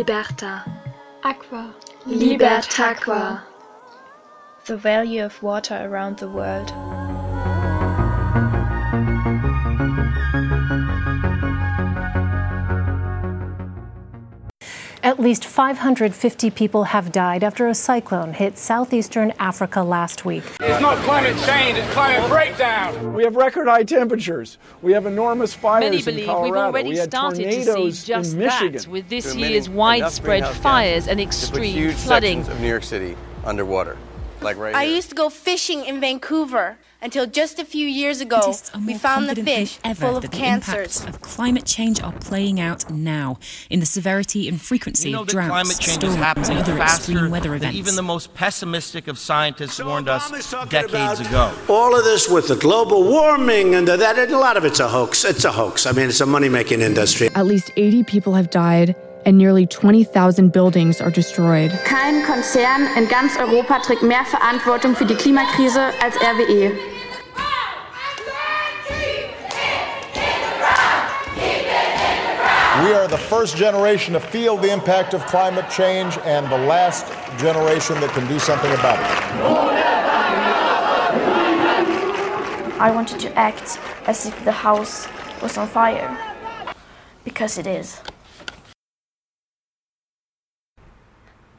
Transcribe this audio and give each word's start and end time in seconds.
Liberta. 0.00 0.64
Aqua. 1.22 1.74
Libertaqua. 2.06 3.42
The 4.64 4.78
value 4.78 5.22
of 5.22 5.42
water 5.42 5.78
around 5.78 6.16
the 6.16 6.26
world. 6.26 6.72
At 15.20 15.24
least 15.24 15.44
550 15.44 16.50
people 16.50 16.84
have 16.84 17.12
died 17.12 17.44
after 17.44 17.68
a 17.68 17.74
cyclone 17.74 18.32
hit 18.32 18.56
southeastern 18.56 19.34
Africa 19.38 19.82
last 19.82 20.24
week. 20.24 20.42
It's 20.60 20.80
not 20.80 20.96
climate 21.04 21.36
change, 21.44 21.76
it's 21.76 21.92
climate 21.92 22.26
breakdown. 22.30 23.12
We 23.12 23.24
have 23.24 23.36
record 23.36 23.68
high 23.68 23.84
temperatures. 23.84 24.56
We 24.80 24.94
have 24.94 25.04
enormous 25.04 25.52
fires 25.52 25.84
Many 25.84 25.98
in 25.98 26.04
believe 26.06 26.26
we've 26.40 26.54
already 26.54 26.88
we 26.88 26.96
started 26.96 27.44
to 27.50 27.92
see 27.92 28.06
just 28.06 28.38
that 28.38 28.86
with 28.88 29.10
this 29.10 29.34
Emitting 29.34 29.50
year's 29.50 29.68
widespread 29.68 30.48
fires 30.56 31.06
and 31.06 31.18
to 31.18 31.26
put 31.26 31.34
extreme 31.34 31.74
huge 31.74 31.96
flooding. 31.96 32.38
sections 32.38 32.56
of 32.56 32.62
New 32.62 32.68
York 32.68 32.82
City 32.82 33.14
underwater, 33.44 33.98
like 34.40 34.56
right 34.56 34.74
I 34.74 34.86
here. 34.86 34.94
used 34.94 35.10
to 35.10 35.14
go 35.14 35.28
fishing 35.28 35.84
in 35.84 36.00
Vancouver 36.00 36.78
until 37.02 37.26
just 37.26 37.58
a 37.58 37.64
few 37.64 37.86
years 37.86 38.20
ago. 38.20 38.54
We 38.86 38.94
found 38.94 39.28
the 39.28 39.42
fish 39.42 39.78
ever 39.84 40.06
full 40.06 40.16
of 40.16 40.22
that 40.22 40.30
the 40.30 40.36
cancers. 40.36 41.00
impacts 41.00 41.04
of 41.04 41.20
climate 41.20 41.64
change 41.64 42.02
are 42.02 42.12
playing 42.12 42.60
out 42.60 42.90
now 42.90 43.38
in 43.68 43.80
the 43.80 43.86
severity 43.86 44.48
and 44.48 44.60
frequency 44.60 45.10
You 45.10 45.16
know 45.16 45.22
of 45.22 45.26
that 45.28 45.32
droughts, 45.32 45.50
climate 45.50 45.78
change 45.78 46.04
is 46.04 46.12
storms, 46.12 46.14
and 46.14 46.24
happening 46.24 46.58
other 46.58 46.76
faster 46.76 47.12
extreme 47.12 47.30
weather 47.30 47.54
events. 47.54 47.76
even 47.76 47.96
the 47.96 48.02
most 48.02 48.34
pessimistic 48.34 49.08
of 49.08 49.18
scientists 49.18 49.82
warned 49.82 50.08
us 50.08 50.30
decades 50.68 51.20
ago. 51.20 51.52
All 51.68 51.96
of 51.96 52.04
this 52.04 52.28
with 52.28 52.48
the 52.48 52.56
global 52.56 53.04
warming 53.04 53.74
and 53.74 53.86
the, 53.86 53.96
that, 53.96 54.18
and 54.18 54.32
a 54.32 54.38
lot 54.38 54.56
of 54.56 54.64
it's 54.64 54.80
a 54.80 54.88
hoax. 54.88 55.24
It's 55.24 55.44
a 55.44 55.52
hoax. 55.52 55.86
I 55.86 55.92
mean, 55.92 56.08
it's 56.08 56.20
a 56.20 56.26
money 56.26 56.48
making 56.48 56.80
industry. 56.80 57.28
At 57.34 57.46
least 57.46 57.70
80 57.76 58.04
people 58.04 58.34
have 58.34 58.50
died 58.50 58.94
and 59.26 59.36
nearly 59.36 59.66
20,000 59.66 60.52
buildings 60.52 61.00
are 61.00 61.10
destroyed. 61.10 61.70
Kein 61.84 62.22
Konzern 62.24 62.86
in 62.96 63.08
ganz 63.08 63.36
Europa 63.36 63.78
trägt 63.80 64.02
mehr 64.02 64.24
Verantwortung 64.24 64.96
für 64.96 65.04
die 65.04 65.14
Klimakrise 65.14 65.92
als 66.02 66.16
RWE. 66.16 66.72
We 72.90 72.96
are 72.96 73.06
the 73.06 73.18
first 73.18 73.56
generation 73.56 74.14
to 74.14 74.20
feel 74.20 74.56
the 74.56 74.72
impact 74.72 75.14
of 75.14 75.24
climate 75.26 75.70
change 75.70 76.18
and 76.24 76.50
the 76.50 76.58
last 76.58 77.06
generation 77.38 78.00
that 78.00 78.10
can 78.10 78.26
do 78.26 78.40
something 78.40 78.72
about 78.72 78.98
it. 78.98 79.06
I 82.80 82.90
wanted 82.90 83.20
to 83.20 83.32
act 83.38 83.78
as 84.08 84.26
if 84.26 84.34
the 84.44 84.50
house 84.50 85.06
was 85.40 85.56
on 85.56 85.68
fire. 85.68 86.18
Because 87.22 87.58
it 87.58 87.68
is. 87.68 88.00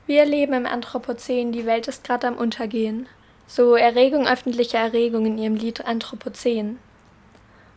Wir 0.07 0.25
leben 0.25 0.53
im 0.53 0.65
Anthropozän, 0.65 1.53
die 1.53 1.65
Welt 1.65 1.87
ist 1.87 2.03
gerade 2.03 2.27
am 2.27 2.35
Untergehen. 2.35 3.07
So 3.47 3.77
Erregung 3.77 4.27
öffentlicher 4.27 4.79
Erregung 4.79 5.25
in 5.25 5.37
ihrem 5.37 5.55
Lied 5.55 5.85
Anthropozän. 5.85 6.79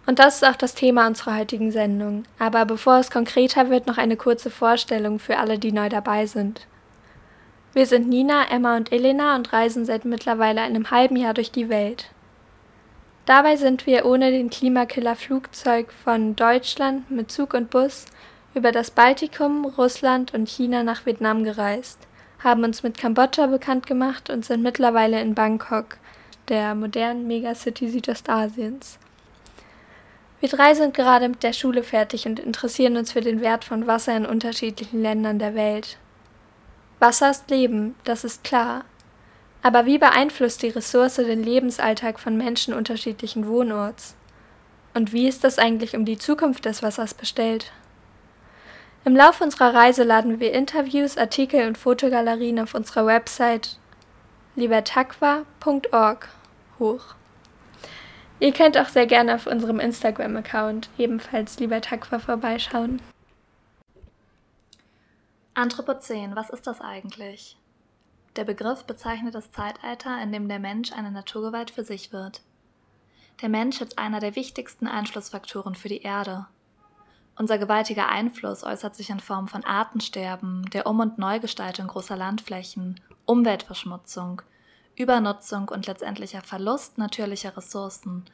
Und 0.07 0.19
das 0.19 0.37
ist 0.37 0.45
auch 0.45 0.57
das 0.57 0.75
Thema 0.75 1.07
unserer 1.07 1.37
heutigen 1.39 1.73
Sendung. 1.73 2.25
Aber 2.39 2.67
bevor 2.67 2.99
es 2.99 3.11
konkreter 3.11 3.71
wird, 3.71 3.87
noch 3.87 3.99
eine 3.99 4.17
kurze 4.17 4.51
Vorstellung 4.51 5.19
für 5.19 5.39
alle, 5.39 5.59
die 5.59 5.73
neu 5.73 5.89
dabei 5.89 6.27
sind. 6.27 6.67
Wir 7.73 7.87
sind 7.87 8.09
Nina, 8.09 8.51
Emma 8.51 8.77
und 8.77 8.93
Elena 8.93 9.35
und 9.35 9.53
reisen 9.53 9.85
seit 9.85 10.05
mittlerweile 10.05 10.61
einem 10.61 10.91
halben 10.91 11.17
Jahr 11.17 11.35
durch 11.35 11.51
die 11.51 11.69
Welt. 11.69 12.11
Dabei 13.27 13.57
sind 13.57 13.87
wir 13.87 14.05
ohne 14.05 14.31
den 14.31 14.51
Klimakiller 14.51 15.17
Flugzeug 15.17 15.93
von 16.05 16.37
Deutschland 16.37 17.11
mit 17.11 17.33
Zug 17.33 17.55
und 17.55 17.71
Bus 17.71 18.05
über 18.55 18.71
das 18.71 18.91
Baltikum, 18.91 19.65
Russland 19.65 20.35
und 20.35 20.49
China 20.49 20.83
nach 20.83 21.07
Vietnam 21.07 21.43
gereist, 21.43 21.99
haben 22.39 22.63
uns 22.63 22.83
mit 22.83 22.99
Kambodscha 22.99 23.47
bekannt 23.47 23.87
gemacht 23.87 24.31
und 24.31 24.45
sind 24.45 24.63
mittlerweile 24.63 25.21
in 25.21 25.35
Bangkok, 25.35 25.97
der 26.49 26.75
modernen 26.75 27.27
Megacity 27.27 27.89
Südostasiens. 27.89 28.99
Wir 30.41 30.49
drei 30.49 30.75
sind 30.75 30.95
gerade 30.95 31.29
mit 31.29 31.43
der 31.43 31.53
Schule 31.53 31.83
fertig 31.83 32.27
und 32.27 32.39
interessieren 32.39 32.97
uns 32.97 33.13
für 33.13 33.21
den 33.21 33.41
Wert 33.41 33.65
von 33.65 33.87
Wasser 33.87 34.17
in 34.17 34.27
unterschiedlichen 34.27 35.01
Ländern 35.01 35.39
der 35.39 35.55
Welt. 35.55 35.99
Wasser 37.01 37.31
ist 37.31 37.51
Leben, 37.51 37.95
das 38.05 38.25
ist 38.25 38.45
klar. 38.45 38.85
Aber 39.63 39.87
wie 39.87 39.99
beeinflusst 39.99 40.63
die 40.63 40.69
Ressource 40.69 41.17
den 41.17 41.43
Lebensalltag 41.43 42.21
von 42.21 42.37
Menschen 42.37 42.75
unterschiedlichen 42.75 43.47
Wohnorts? 43.49 44.15
Und 44.93 45.13
wie 45.13 45.27
ist 45.27 45.43
das 45.43 45.59
eigentlich 45.59 45.97
um 45.97 46.05
die 46.05 46.19
Zukunft 46.19 46.67
des 46.67 46.83
Wassers 46.83 47.15
bestellt? 47.15 47.73
Im 49.05 49.17
Laufe 49.17 49.45
unserer 49.45 49.75
Reise 49.75 50.03
laden 50.03 50.41
wir 50.41 50.53
Interviews, 50.53 51.19
Artikel 51.19 51.67
und 51.67 51.77
Fotogalerien 51.77 52.61
auf 52.61 52.75
unserer 52.75 53.07
Website 53.07 53.79
libertaqua.org 54.57 56.29
hoch. 56.79 57.15
Ihr 58.41 58.53
könnt 58.53 58.77
auch 58.77 58.89
sehr 58.89 59.07
gerne 59.07 59.35
auf 59.35 59.47
unserem 59.47 59.81
Instagram-Account 59.81 60.91
ebenfalls 60.99 61.59
libertaqua 61.59 62.19
vorbeischauen. 62.19 63.01
Anthropozän, 65.55 66.35
was 66.35 66.51
ist 66.51 66.67
das 66.67 66.81
eigentlich? 66.81 67.57
Der 68.37 68.45
Begriff 68.45 68.85
bezeichnet 68.85 69.37
das 69.37 69.53
Zeitalter, 69.53 70.21
in 70.21 70.33
dem 70.33 70.49
der 70.49 70.59
Mensch 70.59 70.93
eine 70.93 71.13
Naturgewalt 71.13 71.71
für 71.71 71.85
sich 71.85 72.13
wird. 72.13 72.43
Der 73.41 73.49
Mensch 73.49 73.81
ist 73.81 73.99
einer 73.99 74.19
der 74.19 74.35
wichtigsten 74.35 74.89
Einflussfaktoren 74.89 75.77
für 75.77 75.89
die 75.89 76.03
Erde. 76.03 76.47
Unser 77.37 77.59
gewaltiger 77.59 78.09
Einfluss 78.09 78.65
äußert 78.65 78.97
sich 78.97 79.11
in 79.11 79.21
Form 79.21 79.49
von 79.49 79.65
Artensterben, 79.65 80.69
der 80.71 80.87
Um- 80.87 81.01
und 81.01 81.19
Neugestaltung 81.19 81.87
großer 81.89 82.17
Landflächen, 82.17 83.01
Umweltverschmutzung, 83.25 84.43
Übernutzung 84.97 85.69
und 85.69 85.87
letztendlicher 85.87 86.43
Verlust 86.43 86.99
natürlicher 86.99 87.57
Ressourcen 87.57 88.25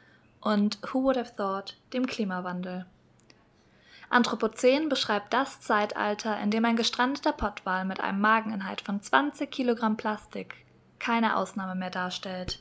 und 0.41 0.79
Who 0.83 1.03
would 1.03 1.17
have 1.17 1.35
thought 1.35 1.77
dem 1.93 2.05
Klimawandel. 2.05 2.85
Anthropozän 4.09 4.89
beschreibt 4.89 5.33
das 5.33 5.61
Zeitalter, 5.61 6.37
in 6.39 6.51
dem 6.51 6.65
ein 6.65 6.75
gestrandeter 6.75 7.31
Pottwal 7.31 7.85
mit 7.85 8.01
einem 8.01 8.19
Mageninhalt 8.19 8.81
von 8.81 9.01
20 9.01 9.49
Kilogramm 9.49 9.97
Plastik 9.97 10.55
keine 10.99 11.37
Ausnahme 11.37 11.75
mehr 11.75 11.89
darstellt. 11.89 12.59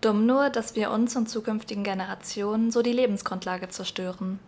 Dumm 0.00 0.26
nur, 0.26 0.50
dass 0.50 0.76
wir 0.76 0.90
uns 0.90 1.16
und 1.16 1.28
zukünftigen 1.28 1.84
Generationen 1.84 2.70
so 2.70 2.82
die 2.82 2.92
Lebensgrundlage 2.92 3.68
zerstören. 3.68 4.38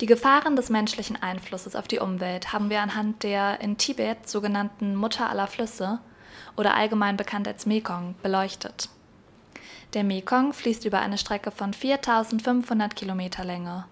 Die 0.00 0.06
Gefahren 0.06 0.56
des 0.56 0.68
menschlichen 0.68 1.20
Einflusses 1.20 1.74
auf 1.74 1.88
die 1.88 1.98
Umwelt 1.98 2.52
haben 2.52 2.68
wir 2.68 2.82
anhand 2.82 3.22
der 3.22 3.60
in 3.60 3.78
Tibet 3.78 4.28
sogenannten 4.28 4.94
Mutter 4.94 5.30
aller 5.30 5.46
Flüsse 5.46 6.00
oder 6.56 6.74
allgemein 6.74 7.16
bekannt 7.16 7.48
als 7.48 7.66
Mekong 7.66 8.14
beleuchtet. 8.22 8.88
Der 9.94 10.04
Mekong 10.04 10.52
fließt 10.52 10.84
über 10.84 11.00
eine 11.00 11.18
Strecke 11.18 11.50
von 11.50 11.72
4500 11.72 12.96
Kilometer 12.96 13.44
Länge 13.44 13.84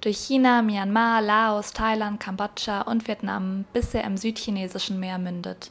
durch 0.00 0.18
China, 0.18 0.62
Myanmar, 0.62 1.22
Laos, 1.22 1.72
Thailand, 1.72 2.20
Kambodscha 2.20 2.82
und 2.82 3.06
Vietnam, 3.06 3.64
bis 3.72 3.94
er 3.94 4.04
im 4.04 4.16
südchinesischen 4.16 4.98
Meer 4.98 5.18
mündet. 5.18 5.70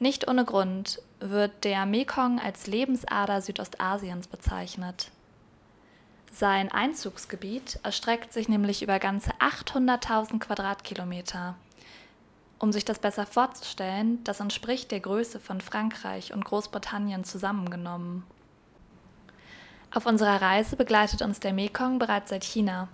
Nicht 0.00 0.28
ohne 0.28 0.44
Grund 0.44 1.00
wird 1.20 1.64
der 1.64 1.86
Mekong 1.86 2.40
als 2.40 2.66
Lebensader 2.66 3.40
Südostasiens 3.40 4.28
bezeichnet. 4.28 5.10
Sein 6.32 6.70
Einzugsgebiet 6.70 7.80
erstreckt 7.82 8.32
sich 8.32 8.48
nämlich 8.48 8.82
über 8.82 8.98
ganze 8.98 9.30
800.000 9.40 10.38
Quadratkilometer. 10.38 11.56
Um 12.58 12.72
sich 12.72 12.84
das 12.84 12.98
besser 12.98 13.24
vorzustellen, 13.24 14.22
das 14.24 14.40
entspricht 14.40 14.90
der 14.90 15.00
Größe 15.00 15.38
von 15.38 15.60
Frankreich 15.60 16.32
und 16.32 16.44
Großbritannien 16.44 17.22
zusammengenommen. 17.22 18.24
Auf 19.94 20.06
unserer 20.06 20.42
Reise 20.42 20.76
begleitet 20.76 21.22
uns 21.22 21.40
der 21.40 21.52
Mekong 21.52 21.98
bereits 21.98 22.30
seit 22.30 22.44
China. 22.44 22.88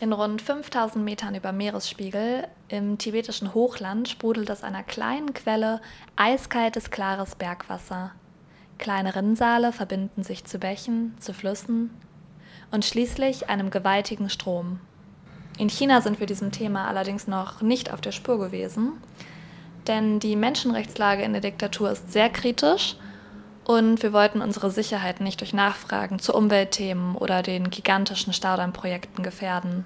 In 0.00 0.12
rund 0.12 0.40
5000 0.40 1.04
Metern 1.04 1.34
über 1.34 1.52
Meeresspiegel 1.52 2.46
im 2.68 2.98
tibetischen 2.98 3.52
Hochland 3.52 4.08
sprudelt 4.08 4.50
aus 4.50 4.62
einer 4.62 4.82
kleinen 4.82 5.34
Quelle 5.34 5.80
eiskaltes, 6.16 6.90
klares 6.90 7.34
Bergwasser. 7.34 8.12
Kleine 8.78 9.14
Rinnsale 9.14 9.72
verbinden 9.72 10.22
sich 10.22 10.44
zu 10.44 10.58
Bächen, 10.58 11.16
zu 11.20 11.34
Flüssen 11.34 11.90
und 12.70 12.84
schließlich 12.84 13.50
einem 13.50 13.70
gewaltigen 13.70 14.30
Strom. 14.30 14.80
In 15.60 15.68
China 15.68 16.00
sind 16.00 16.20
wir 16.20 16.26
diesem 16.26 16.52
Thema 16.52 16.88
allerdings 16.88 17.26
noch 17.26 17.60
nicht 17.60 17.92
auf 17.92 18.00
der 18.00 18.12
Spur 18.12 18.38
gewesen, 18.38 18.92
denn 19.86 20.18
die 20.18 20.34
Menschenrechtslage 20.34 21.22
in 21.22 21.32
der 21.32 21.42
Diktatur 21.42 21.90
ist 21.90 22.10
sehr 22.10 22.30
kritisch 22.30 22.96
und 23.66 24.02
wir 24.02 24.14
wollten 24.14 24.40
unsere 24.40 24.70
Sicherheit 24.70 25.20
nicht 25.20 25.38
durch 25.38 25.52
Nachfragen 25.52 26.18
zu 26.18 26.34
Umweltthemen 26.34 27.14
oder 27.14 27.42
den 27.42 27.68
gigantischen 27.68 28.32
Staudammprojekten 28.32 29.22
gefährden. 29.22 29.84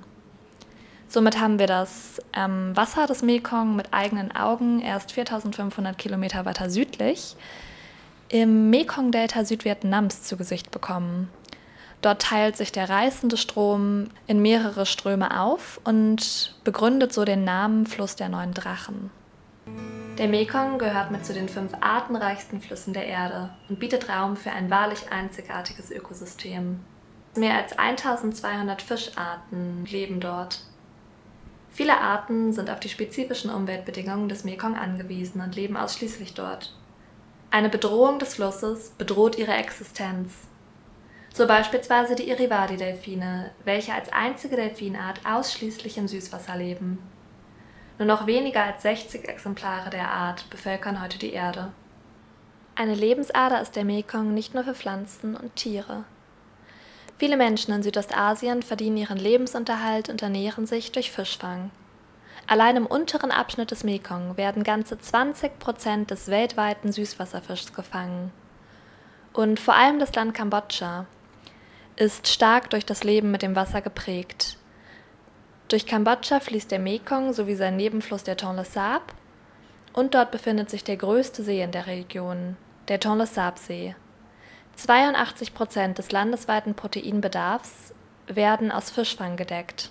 Somit 1.08 1.40
haben 1.40 1.58
wir 1.58 1.66
das 1.66 2.22
ähm, 2.34 2.70
Wasser 2.76 3.08
des 3.08 3.22
Mekong 3.22 3.74
mit 3.74 3.92
eigenen 3.92 4.30
Augen 4.30 4.80
erst 4.80 5.10
4500 5.10 5.98
Kilometer 5.98 6.44
weiter 6.44 6.70
südlich 6.70 7.34
im 8.28 8.70
Mekong-Delta 8.70 9.44
Südvietnams 9.44 10.22
zu 10.22 10.36
Gesicht 10.36 10.70
bekommen. 10.70 11.30
Dort 12.04 12.20
teilt 12.20 12.54
sich 12.54 12.70
der 12.70 12.90
reißende 12.90 13.38
Strom 13.38 14.08
in 14.26 14.42
mehrere 14.42 14.84
Ströme 14.84 15.40
auf 15.40 15.80
und 15.84 16.54
begründet 16.62 17.14
so 17.14 17.24
den 17.24 17.44
Namen 17.44 17.86
Fluss 17.86 18.14
der 18.14 18.28
neuen 18.28 18.52
Drachen. 18.52 19.10
Der 20.18 20.28
Mekong 20.28 20.78
gehört 20.78 21.10
mit 21.10 21.24
zu 21.24 21.32
den 21.32 21.48
fünf 21.48 21.72
artenreichsten 21.80 22.60
Flüssen 22.60 22.92
der 22.92 23.06
Erde 23.06 23.54
und 23.70 23.80
bietet 23.80 24.10
Raum 24.10 24.36
für 24.36 24.50
ein 24.50 24.68
wahrlich 24.68 25.10
einzigartiges 25.10 25.90
Ökosystem. 25.90 26.80
Mehr 27.36 27.54
als 27.54 27.78
1200 27.78 28.82
Fischarten 28.82 29.86
leben 29.86 30.20
dort. 30.20 30.60
Viele 31.70 31.98
Arten 31.98 32.52
sind 32.52 32.68
auf 32.68 32.80
die 32.80 32.90
spezifischen 32.90 33.50
Umweltbedingungen 33.50 34.28
des 34.28 34.44
Mekong 34.44 34.76
angewiesen 34.76 35.40
und 35.40 35.56
leben 35.56 35.78
ausschließlich 35.78 36.34
dort. 36.34 36.76
Eine 37.50 37.70
Bedrohung 37.70 38.18
des 38.18 38.34
Flusses 38.34 38.90
bedroht 38.98 39.38
ihre 39.38 39.54
Existenz. 39.54 40.48
So 41.36 41.48
beispielsweise 41.48 42.14
die 42.14 42.28
Irivadi-Delfine, 42.30 43.50
welche 43.64 43.92
als 43.92 44.12
einzige 44.12 44.54
Delfinart 44.54 45.18
ausschließlich 45.26 45.98
im 45.98 46.06
Süßwasser 46.06 46.56
leben. 46.56 47.00
Nur 47.98 48.06
noch 48.06 48.28
weniger 48.28 48.62
als 48.62 48.82
60 48.82 49.28
Exemplare 49.28 49.90
der 49.90 50.12
Art 50.12 50.48
bevölkern 50.48 51.02
heute 51.02 51.18
die 51.18 51.32
Erde. 51.32 51.72
Eine 52.76 52.94
Lebensader 52.94 53.60
ist 53.60 53.74
der 53.74 53.84
Mekong 53.84 54.32
nicht 54.32 54.54
nur 54.54 54.62
für 54.62 54.76
Pflanzen 54.76 55.34
und 55.34 55.56
Tiere. 55.56 56.04
Viele 57.18 57.36
Menschen 57.36 57.74
in 57.74 57.82
Südostasien 57.82 58.62
verdienen 58.62 58.96
ihren 58.96 59.18
Lebensunterhalt 59.18 60.10
und 60.10 60.22
ernähren 60.22 60.66
sich 60.66 60.92
durch 60.92 61.10
Fischfang. 61.10 61.72
Allein 62.46 62.76
im 62.76 62.86
unteren 62.86 63.32
Abschnitt 63.32 63.72
des 63.72 63.82
Mekong 63.82 64.36
werden 64.36 64.62
ganze 64.62 65.00
20 65.00 65.58
Prozent 65.58 66.12
des 66.12 66.28
weltweiten 66.28 66.92
Süßwasserfischs 66.92 67.72
gefangen. 67.72 68.30
Und 69.32 69.58
vor 69.58 69.74
allem 69.74 69.98
das 69.98 70.14
Land 70.14 70.32
Kambodscha 70.34 71.06
ist 71.96 72.28
stark 72.28 72.70
durch 72.70 72.84
das 72.84 73.04
Leben 73.04 73.30
mit 73.30 73.42
dem 73.42 73.56
Wasser 73.56 73.80
geprägt. 73.80 74.56
Durch 75.68 75.86
Kambodscha 75.86 76.40
fließt 76.40 76.70
der 76.70 76.78
Mekong 76.78 77.32
sowie 77.32 77.54
sein 77.54 77.76
Nebenfluss 77.76 78.24
der 78.24 78.36
Tonle 78.36 78.64
Sap 78.64 79.14
und 79.92 80.14
dort 80.14 80.30
befindet 80.30 80.70
sich 80.70 80.84
der 80.84 80.96
größte 80.96 81.42
See 81.42 81.62
in 81.62 81.72
der 81.72 81.86
Region, 81.86 82.56
der 82.88 83.00
Tonle 83.00 83.26
Sap 83.26 83.58
See. 83.58 83.94
82 84.76 85.54
Prozent 85.54 85.98
des 85.98 86.10
landesweiten 86.10 86.74
Proteinbedarfs 86.74 87.94
werden 88.26 88.72
aus 88.72 88.90
Fischfang 88.90 89.36
gedeckt. 89.36 89.90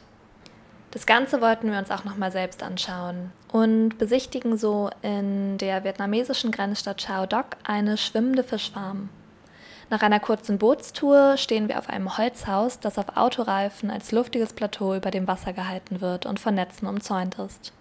Das 0.92 1.06
Ganze 1.08 1.42
wollten 1.42 1.72
wir 1.72 1.80
uns 1.80 1.90
auch 1.90 2.04
nochmal 2.04 2.32
selbst 2.32 2.62
anschauen 2.62 3.32
und 3.52 3.98
besichtigen 3.98 4.58
so 4.58 4.92
in 5.02 5.58
der 5.58 5.84
vietnamesischen 5.84 6.52
Grenzstadt 6.52 6.98
Chao 6.98 7.26
Doc 7.26 7.46
eine 7.64 7.98
schwimmende 7.98 8.44
Fischfarm. 8.44 9.10
Nach 9.94 10.02
einer 10.02 10.20
kurzen 10.20 10.58
Bootstour 10.58 11.38
stehen 11.38 11.68
wir 11.68 11.78
auf 11.78 11.88
einem 11.88 12.18
Holzhaus, 12.18 12.80
das 12.80 12.98
auf 12.98 13.16
Autoreifen 13.16 13.92
als 13.92 14.12
luftiges 14.12 14.52
Plateau 14.52 14.96
über 14.96 15.12
dem 15.12 15.28
Wasser 15.28 15.54
gehalten 15.54 16.02
wird 16.02 16.26
und 16.26 16.40
von 16.40 16.56
Netzen 16.56 16.88
umzäunt 16.88 17.38
ist. 17.38 17.74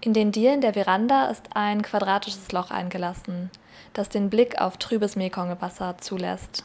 In 0.00 0.12
den 0.12 0.30
Dielen 0.30 0.60
der 0.60 0.74
Veranda 0.74 1.26
ist 1.30 1.48
ein 1.54 1.82
quadratisches 1.82 2.52
Loch 2.52 2.70
eingelassen, 2.70 3.50
das 3.92 4.08
den 4.08 4.30
Blick 4.30 4.60
auf 4.60 4.76
trübes 4.76 5.16
Mekongwasser 5.16 5.98
zulässt. 5.98 6.64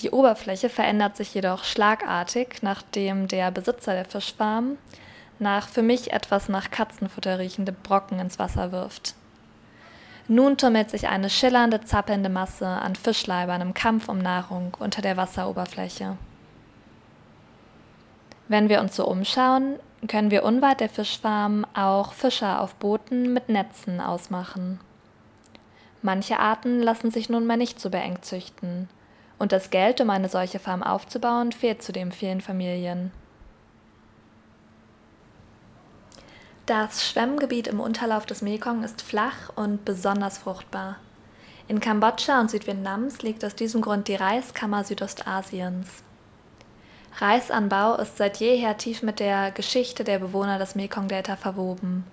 Die 0.00 0.10
Oberfläche 0.10 0.68
verändert 0.68 1.16
sich 1.16 1.32
jedoch 1.32 1.64
schlagartig, 1.64 2.58
nachdem 2.60 3.28
der 3.28 3.50
Besitzer 3.50 3.94
der 3.94 4.04
Fischfarm 4.04 4.76
nach 5.38 5.70
für 5.70 5.82
mich 5.82 6.12
etwas 6.12 6.50
nach 6.50 6.70
Katzenfutter 6.70 7.38
riechende 7.38 7.72
Brocken 7.72 8.18
ins 8.18 8.38
Wasser 8.38 8.72
wirft. 8.72 9.14
Nun 10.32 10.56
tummelt 10.56 10.90
sich 10.90 11.08
eine 11.08 11.28
schillernde, 11.28 11.80
zappelnde 11.80 12.28
Masse 12.28 12.64
an 12.64 12.94
Fischleibern 12.94 13.60
im 13.62 13.74
Kampf 13.74 14.08
um 14.08 14.18
Nahrung 14.18 14.76
unter 14.78 15.02
der 15.02 15.16
Wasseroberfläche. 15.16 16.16
Wenn 18.46 18.68
wir 18.68 18.80
uns 18.80 18.94
so 18.94 19.08
umschauen, 19.08 19.80
können 20.06 20.30
wir 20.30 20.44
unweit 20.44 20.78
der 20.78 20.88
Fischfarm 20.88 21.66
auch 21.74 22.12
Fischer 22.12 22.60
auf 22.60 22.76
Booten 22.76 23.32
mit 23.32 23.48
Netzen 23.48 24.00
ausmachen. 24.00 24.78
Manche 26.00 26.38
Arten 26.38 26.80
lassen 26.80 27.10
sich 27.10 27.28
nunmehr 27.28 27.56
nicht 27.56 27.80
so 27.80 27.90
beengt 27.90 28.24
züchten. 28.24 28.88
Und 29.36 29.50
das 29.50 29.70
Geld, 29.70 30.00
um 30.00 30.10
eine 30.10 30.28
solche 30.28 30.60
Farm 30.60 30.84
aufzubauen, 30.84 31.50
fehlt 31.50 31.82
zudem 31.82 32.12
vielen 32.12 32.40
Familien. 32.40 33.10
Das 36.70 37.04
Schwemmgebiet 37.04 37.66
im 37.66 37.80
Unterlauf 37.80 38.26
des 38.26 38.42
Mekong 38.42 38.84
ist 38.84 39.02
flach 39.02 39.50
und 39.56 39.84
besonders 39.84 40.38
fruchtbar. 40.38 40.98
In 41.66 41.80
Kambodscha 41.80 42.40
und 42.40 42.48
Südvietnams 42.48 43.22
liegt 43.22 43.44
aus 43.44 43.56
diesem 43.56 43.80
Grund 43.80 44.06
die 44.06 44.14
Reiskammer 44.14 44.84
Südostasiens. 44.84 45.88
Reisanbau 47.18 47.96
ist 47.96 48.18
seit 48.18 48.36
jeher 48.36 48.76
tief 48.76 49.02
mit 49.02 49.18
der 49.18 49.50
Geschichte 49.50 50.04
der 50.04 50.20
Bewohner 50.20 50.60
des 50.60 50.76
Mekong-Delta 50.76 51.34
verwoben. 51.34 52.04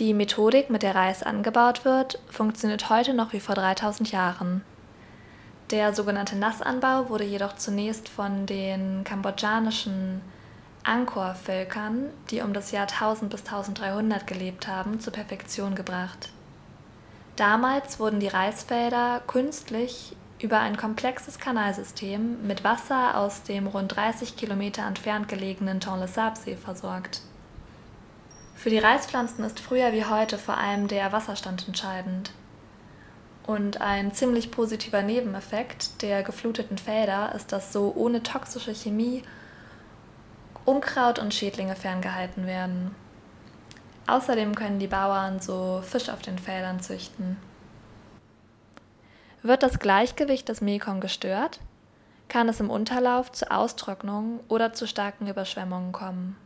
Die 0.00 0.12
Methodik, 0.12 0.68
mit 0.68 0.82
der 0.82 0.96
Reis 0.96 1.22
angebaut 1.22 1.84
wird, 1.84 2.18
funktioniert 2.30 2.90
heute 2.90 3.14
noch 3.14 3.32
wie 3.32 3.38
vor 3.38 3.54
3000 3.54 4.10
Jahren. 4.10 4.64
Der 5.70 5.94
sogenannte 5.94 6.34
Nassanbau 6.34 7.10
wurde 7.10 7.22
jedoch 7.22 7.54
zunächst 7.54 8.08
von 8.08 8.44
den 8.44 9.04
kambodschanischen 9.04 10.20
Angkor-Völkern, 10.84 12.10
die 12.30 12.40
um 12.40 12.52
das 12.52 12.70
Jahr 12.70 12.88
1000 12.88 13.30
bis 13.30 13.40
1300 13.40 14.26
gelebt 14.26 14.66
haben, 14.66 15.00
zur 15.00 15.12
Perfektion 15.12 15.74
gebracht. 15.74 16.30
Damals 17.36 17.98
wurden 17.98 18.20
die 18.20 18.28
Reisfelder 18.28 19.22
künstlich 19.26 20.16
über 20.40 20.58
ein 20.58 20.76
komplexes 20.76 21.38
Kanalsystem 21.38 22.46
mit 22.46 22.64
Wasser 22.64 23.16
aus 23.16 23.42
dem 23.44 23.66
rund 23.66 23.96
30 23.96 24.36
Kilometer 24.36 24.86
entfernt 24.86 25.28
gelegenen 25.28 25.80
Tonle 25.80 26.08
Sap-See 26.08 26.56
versorgt. 26.56 27.22
Für 28.56 28.70
die 28.70 28.78
Reispflanzen 28.78 29.44
ist 29.44 29.60
früher 29.60 29.92
wie 29.92 30.04
heute 30.04 30.38
vor 30.38 30.56
allem 30.56 30.88
der 30.88 31.12
Wasserstand 31.12 31.66
entscheidend. 31.66 32.32
Und 33.46 33.80
ein 33.80 34.12
ziemlich 34.14 34.50
positiver 34.50 35.02
Nebeneffekt 35.02 36.02
der 36.02 36.22
gefluteten 36.22 36.78
Felder 36.78 37.34
ist, 37.34 37.50
dass 37.50 37.72
so 37.72 37.92
ohne 37.96 38.22
toxische 38.22 38.74
Chemie 38.74 39.24
Unkraut 40.64 41.18
und 41.18 41.34
Schädlinge 41.34 41.74
ferngehalten 41.74 42.46
werden. 42.46 42.94
Außerdem 44.06 44.54
können 44.54 44.78
die 44.78 44.86
Bauern 44.86 45.40
so 45.40 45.82
Fisch 45.82 46.08
auf 46.08 46.22
den 46.22 46.38
Feldern 46.38 46.80
züchten. 46.80 47.36
Wird 49.42 49.62
das 49.62 49.80
Gleichgewicht 49.80 50.48
des 50.48 50.60
Mekong 50.60 51.00
gestört, 51.00 51.60
kann 52.28 52.48
es 52.48 52.60
im 52.60 52.70
Unterlauf 52.70 53.32
zu 53.32 53.50
Austrocknungen 53.50 54.40
oder 54.48 54.72
zu 54.72 54.86
starken 54.86 55.26
Überschwemmungen 55.26 55.92
kommen. 55.92 56.36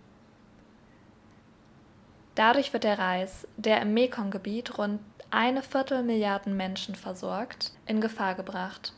Dadurch 2.35 2.73
wird 2.73 2.85
der 2.85 2.99
Reis, 2.99 3.47
der 3.57 3.81
im 3.83 3.95
Mekong-Gebiet 3.95 4.79
rund 4.79 5.01
eine 5.31 5.63
Viertelmilliarden 5.63 6.57
Menschen 6.57 6.95
versorgt, 6.95 7.73
in 7.87 8.01
Gefahr 8.01 8.35
gebracht. 8.35 8.93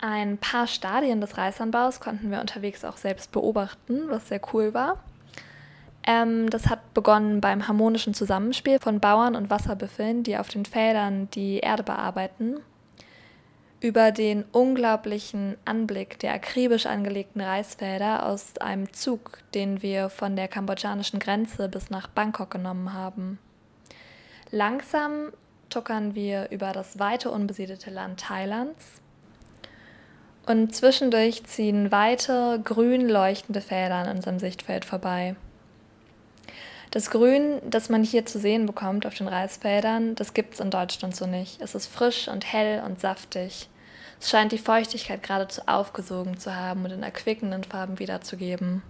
Ein 0.00 0.38
paar 0.38 0.66
Stadien 0.66 1.20
des 1.20 1.36
Reisanbaus 1.36 2.00
konnten 2.00 2.30
wir 2.30 2.40
unterwegs 2.40 2.84
auch 2.84 2.96
selbst 2.96 3.32
beobachten, 3.32 4.08
was 4.08 4.28
sehr 4.28 4.40
cool 4.52 4.72
war. 4.72 5.02
Ähm, 6.06 6.48
das 6.48 6.68
hat 6.68 6.94
begonnen 6.94 7.40
beim 7.42 7.68
harmonischen 7.68 8.14
Zusammenspiel 8.14 8.78
von 8.80 9.00
Bauern 9.00 9.36
und 9.36 9.50
Wasserbüffeln, 9.50 10.22
die 10.22 10.38
auf 10.38 10.48
den 10.48 10.64
Feldern 10.64 11.28
die 11.30 11.58
Erde 11.58 11.82
bearbeiten 11.82 12.60
über 13.80 14.12
den 14.12 14.44
unglaublichen 14.52 15.56
Anblick 15.64 16.18
der 16.18 16.34
akribisch 16.34 16.86
angelegten 16.86 17.40
Reisfelder 17.40 18.26
aus 18.26 18.58
einem 18.58 18.92
Zug, 18.92 19.38
den 19.54 19.82
wir 19.82 20.10
von 20.10 20.36
der 20.36 20.48
kambodschanischen 20.48 21.18
Grenze 21.18 21.68
bis 21.68 21.88
nach 21.88 22.06
Bangkok 22.08 22.50
genommen 22.50 22.92
haben. 22.92 23.38
Langsam 24.50 25.32
tuckern 25.70 26.14
wir 26.14 26.50
über 26.50 26.72
das 26.72 26.98
weite 26.98 27.30
unbesiedelte 27.30 27.90
Land 27.90 28.20
Thailands 28.20 28.99
und 30.50 30.74
zwischendurch 30.74 31.44
ziehen 31.44 31.92
weite, 31.92 32.60
grün 32.64 33.08
leuchtende 33.08 33.60
Felder 33.60 33.94
an 33.94 34.16
unserem 34.16 34.40
Sichtfeld 34.40 34.84
vorbei. 34.84 35.36
Das 36.90 37.10
Grün, 37.10 37.60
das 37.70 37.88
man 37.88 38.02
hier 38.02 38.26
zu 38.26 38.40
sehen 38.40 38.66
bekommt 38.66 39.06
auf 39.06 39.14
den 39.14 39.28
Reisfeldern, 39.28 40.16
das 40.16 40.34
gibt 40.34 40.54
es 40.54 40.60
in 40.60 40.72
Deutschland 40.72 41.14
so 41.14 41.26
nicht. 41.26 41.60
Es 41.62 41.76
ist 41.76 41.86
frisch 41.86 42.26
und 42.26 42.52
hell 42.52 42.82
und 42.84 42.98
saftig. 42.98 43.68
Es 44.20 44.28
scheint 44.28 44.50
die 44.50 44.58
Feuchtigkeit 44.58 45.22
geradezu 45.22 45.62
aufgesogen 45.66 46.36
zu 46.36 46.56
haben 46.56 46.84
und 46.84 46.90
in 46.90 47.04
erquickenden 47.04 47.62
Farben 47.62 48.00
wiederzugeben. 48.00 48.82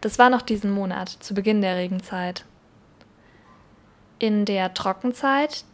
Das 0.00 0.18
war 0.18 0.30
noch 0.30 0.42
diesen 0.42 0.70
Monat, 0.70 1.10
zu 1.10 1.34
Beginn 1.34 1.60
der 1.60 1.76
Regenzeit. 1.76 2.46
In 4.18 4.46
der 4.46 4.72
Trockenzeit, 4.72 5.64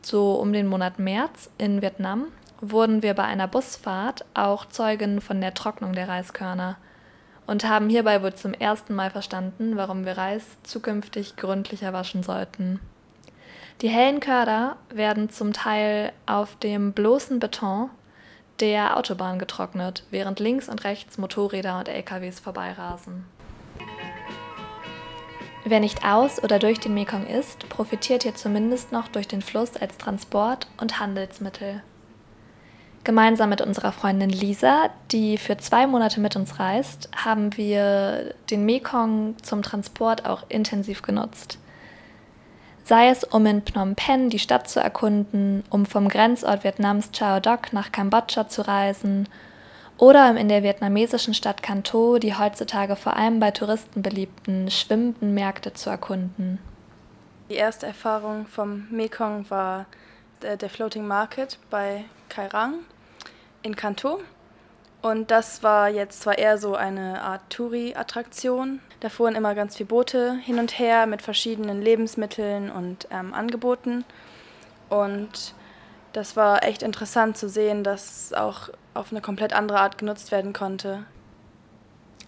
so 0.00 0.34
um 0.36 0.52
den 0.52 0.68
Monat 0.68 1.00
März 1.00 1.50
in 1.58 1.82
Vietnam, 1.82 2.28
wurden 2.62 3.02
wir 3.02 3.12
bei 3.12 3.24
einer 3.24 3.48
Busfahrt 3.48 4.24
auch 4.32 4.64
Zeugen 4.64 5.20
von 5.20 5.42
der 5.42 5.52
Trocknung 5.52 5.92
der 5.92 6.08
Reiskörner– 6.08 6.78
und 7.46 7.68
haben 7.68 7.88
hierbei 7.88 8.22
wohl 8.22 8.34
zum 8.34 8.54
ersten 8.54 8.94
Mal 8.94 9.10
verstanden, 9.10 9.76
warum 9.76 10.04
wir 10.04 10.16
Reis 10.16 10.44
zukünftig 10.62 11.36
gründlicher 11.36 11.92
waschen 11.92 12.22
sollten. 12.22 12.80
Die 13.80 13.88
hellen 13.88 14.20
Körder 14.20 14.76
werden 14.90 15.28
zum 15.28 15.52
Teil 15.52 16.12
auf 16.26 16.56
dem 16.56 16.92
bloßen 16.92 17.40
Beton 17.40 17.90
der 18.60 18.96
Autobahn 18.96 19.38
getrocknet, 19.38 20.04
während 20.10 20.38
links 20.38 20.68
und 20.68 20.84
rechts 20.84 21.18
Motorräder 21.18 21.78
und 21.78 21.88
LKWs 21.88 22.38
vorbeirasen. 22.38 23.24
Wer 25.64 25.80
nicht 25.80 26.04
aus 26.04 26.42
oder 26.42 26.58
durch 26.58 26.80
den 26.80 26.94
Mekong 26.94 27.26
ist, 27.26 27.68
profitiert 27.68 28.22
hier 28.24 28.34
zumindest 28.34 28.92
noch 28.92 29.08
durch 29.08 29.26
den 29.26 29.42
Fluss 29.42 29.76
als 29.76 29.96
Transport- 29.96 30.68
und 30.80 31.00
Handelsmittel. 31.00 31.82
Gemeinsam 33.04 33.50
mit 33.50 33.60
unserer 33.60 33.90
Freundin 33.90 34.30
Lisa, 34.30 34.90
die 35.10 35.36
für 35.36 35.56
zwei 35.56 35.88
Monate 35.88 36.20
mit 36.20 36.36
uns 36.36 36.60
reist, 36.60 37.08
haben 37.16 37.56
wir 37.56 38.34
den 38.48 38.64
Mekong 38.64 39.34
zum 39.42 39.62
Transport 39.62 40.24
auch 40.24 40.44
intensiv 40.48 41.02
genutzt. 41.02 41.58
Sei 42.84 43.08
es, 43.08 43.24
um 43.24 43.44
in 43.46 43.62
Phnom 43.62 43.96
Penh 43.96 44.30
die 44.30 44.38
Stadt 44.38 44.68
zu 44.68 44.78
erkunden, 44.78 45.64
um 45.70 45.84
vom 45.84 46.08
Grenzort 46.08 46.62
Vietnams 46.62 47.10
Chao 47.10 47.40
Doc 47.40 47.72
nach 47.72 47.90
Kambodscha 47.90 48.48
zu 48.48 48.66
reisen 48.66 49.28
oder 49.98 50.30
um 50.30 50.36
in 50.36 50.48
der 50.48 50.62
vietnamesischen 50.62 51.34
Stadt 51.34 51.62
Can 51.62 51.82
Tho 51.82 52.18
die 52.18 52.36
heutzutage 52.36 52.94
vor 52.94 53.16
allem 53.16 53.40
bei 53.40 53.50
Touristen 53.50 54.02
beliebten 54.02 54.70
schwimmenden 54.70 55.34
Märkte 55.34 55.74
zu 55.74 55.90
erkunden. 55.90 56.58
Die 57.50 57.54
erste 57.54 57.86
Erfahrung 57.86 58.46
vom 58.46 58.86
Mekong 58.90 59.46
war 59.48 59.86
der, 60.42 60.56
der 60.56 60.70
Floating 60.70 61.06
Market 61.06 61.58
bei 61.70 62.04
Kairang 62.28 62.74
in 63.62 63.76
Kanto. 63.76 64.20
Und 65.02 65.32
das 65.32 65.62
war 65.64 65.88
jetzt 65.88 66.22
zwar 66.22 66.38
eher 66.38 66.58
so 66.58 66.76
eine 66.76 67.22
Art 67.22 67.42
Touri-Attraktion. 67.50 68.80
Da 69.00 69.08
fuhren 69.08 69.34
immer 69.34 69.54
ganz 69.54 69.76
viele 69.76 69.88
Boote 69.88 70.38
hin 70.44 70.60
und 70.60 70.78
her 70.78 71.06
mit 71.06 71.22
verschiedenen 71.22 71.82
Lebensmitteln 71.82 72.70
und 72.70 73.08
ähm, 73.10 73.34
Angeboten. 73.34 74.04
Und 74.88 75.54
das 76.12 76.36
war 76.36 76.62
echt 76.62 76.82
interessant 76.82 77.36
zu 77.36 77.48
sehen, 77.48 77.82
dass 77.82 78.32
auch 78.32 78.68
auf 78.94 79.10
eine 79.10 79.20
komplett 79.20 79.52
andere 79.52 79.80
Art 79.80 79.98
genutzt 79.98 80.30
werden 80.30 80.52
konnte. 80.52 81.04